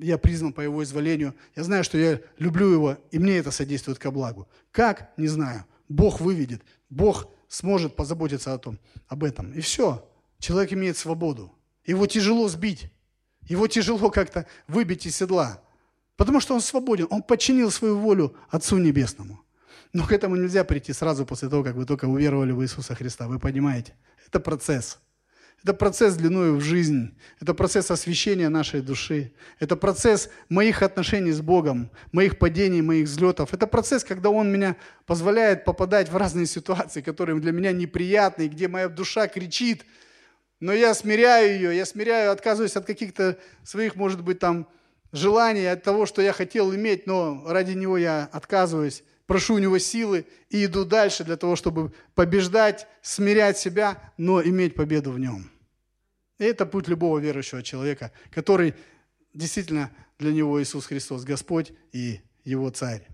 [0.01, 1.35] я призван по Его изволению.
[1.55, 4.47] Я знаю, что я люблю Его, и мне это содействует ко благу.
[4.71, 5.11] Как?
[5.17, 5.65] Не знаю.
[5.87, 6.63] Бог выведет.
[6.89, 9.51] Бог сможет позаботиться о том, об этом.
[9.53, 10.07] И все.
[10.39, 11.51] Человек имеет свободу.
[11.85, 12.91] Его тяжело сбить.
[13.47, 15.61] Его тяжело как-то выбить из седла.
[16.15, 17.07] Потому что он свободен.
[17.09, 19.41] Он подчинил свою волю Отцу Небесному.
[19.93, 23.27] Но к этому нельзя прийти сразу после того, как вы только уверовали в Иисуса Христа.
[23.27, 23.93] Вы понимаете?
[24.25, 24.99] Это процесс.
[25.63, 27.15] Это процесс длиною в жизнь.
[27.39, 29.31] Это процесс освящения нашей души.
[29.59, 33.53] Это процесс моих отношений с Богом, моих падений, моих взлетов.
[33.53, 38.67] Это процесс, когда Он меня позволяет попадать в разные ситуации, которые для меня неприятны, где
[38.67, 39.85] моя душа кричит.
[40.59, 44.67] Но я смиряю ее, я смиряю, отказываюсь от каких-то своих, может быть, там
[45.11, 49.79] желаний, от того, что я хотел иметь, но ради него я отказываюсь прошу у него
[49.79, 55.49] силы и иду дальше для того, чтобы побеждать, смирять себя, но иметь победу в нем.
[56.37, 58.73] И это путь любого верующего человека, который
[59.33, 63.07] действительно для него Иисус Христос Господь и его Царь.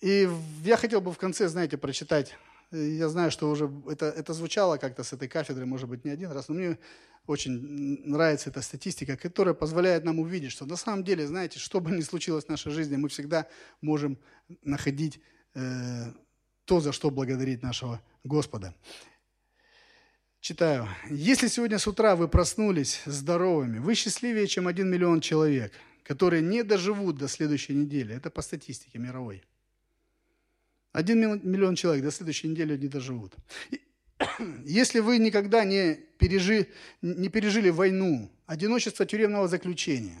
[0.00, 0.26] И
[0.64, 2.34] я хотел бы в конце, знаете, прочитать,
[2.70, 6.32] я знаю, что уже это, это звучало как-то с этой кафедры, может быть, не один
[6.32, 6.78] раз, но мне
[7.28, 7.52] очень
[8.04, 12.00] нравится эта статистика, которая позволяет нам увидеть, что на самом деле, знаете, что бы ни
[12.00, 13.46] случилось в нашей жизни, мы всегда
[13.80, 14.18] можем
[14.62, 15.20] находить
[15.54, 16.12] э,
[16.64, 18.74] то, за что благодарить нашего Господа.
[20.40, 20.88] Читаю.
[21.10, 25.72] Если сегодня с утра вы проснулись здоровыми, вы счастливее, чем один миллион человек,
[26.04, 28.14] которые не доживут до следующей недели.
[28.14, 29.42] Это по статистике мировой.
[30.92, 33.34] Один миллион человек до следующей недели не доживут.
[34.64, 36.68] Если вы никогда не, пережи,
[37.02, 40.18] не пережили войну, одиночество тюремного заключения,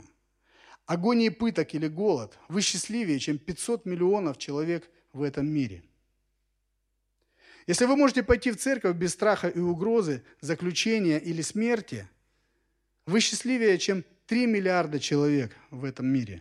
[0.86, 5.82] агонии пыток или голод, вы счастливее, чем 500 миллионов человек в этом мире.
[7.66, 12.08] Если вы можете пойти в церковь без страха и угрозы, заключения или смерти,
[13.04, 16.40] вы счастливее, чем 3 миллиарда человек в этом мире.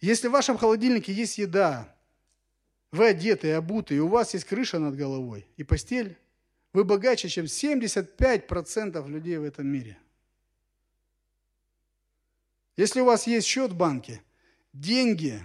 [0.00, 1.94] Если в вашем холодильнике есть еда,
[2.92, 6.16] вы одеты и обуты, и у вас есть крыша над головой и постель.
[6.72, 9.98] Вы богаче, чем 75% людей в этом мире.
[12.76, 14.22] Если у вас есть счет в банке,
[14.72, 15.42] деньги,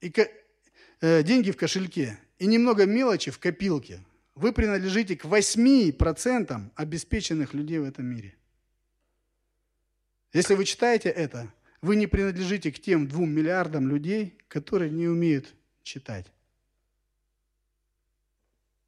[0.00, 0.12] и,
[1.00, 4.00] э, деньги в кошельке и немного мелочи в копилке,
[4.34, 8.34] вы принадлежите к 8% обеспеченных людей в этом мире.
[10.32, 15.54] Если вы читаете это, вы не принадлежите к тем двум миллиардам людей, которые не умеют
[15.82, 16.33] читать.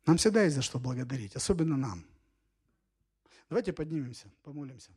[0.07, 2.05] Нам всегда есть за что благодарить, особенно нам.
[3.49, 4.93] Давайте поднимемся, помолимся.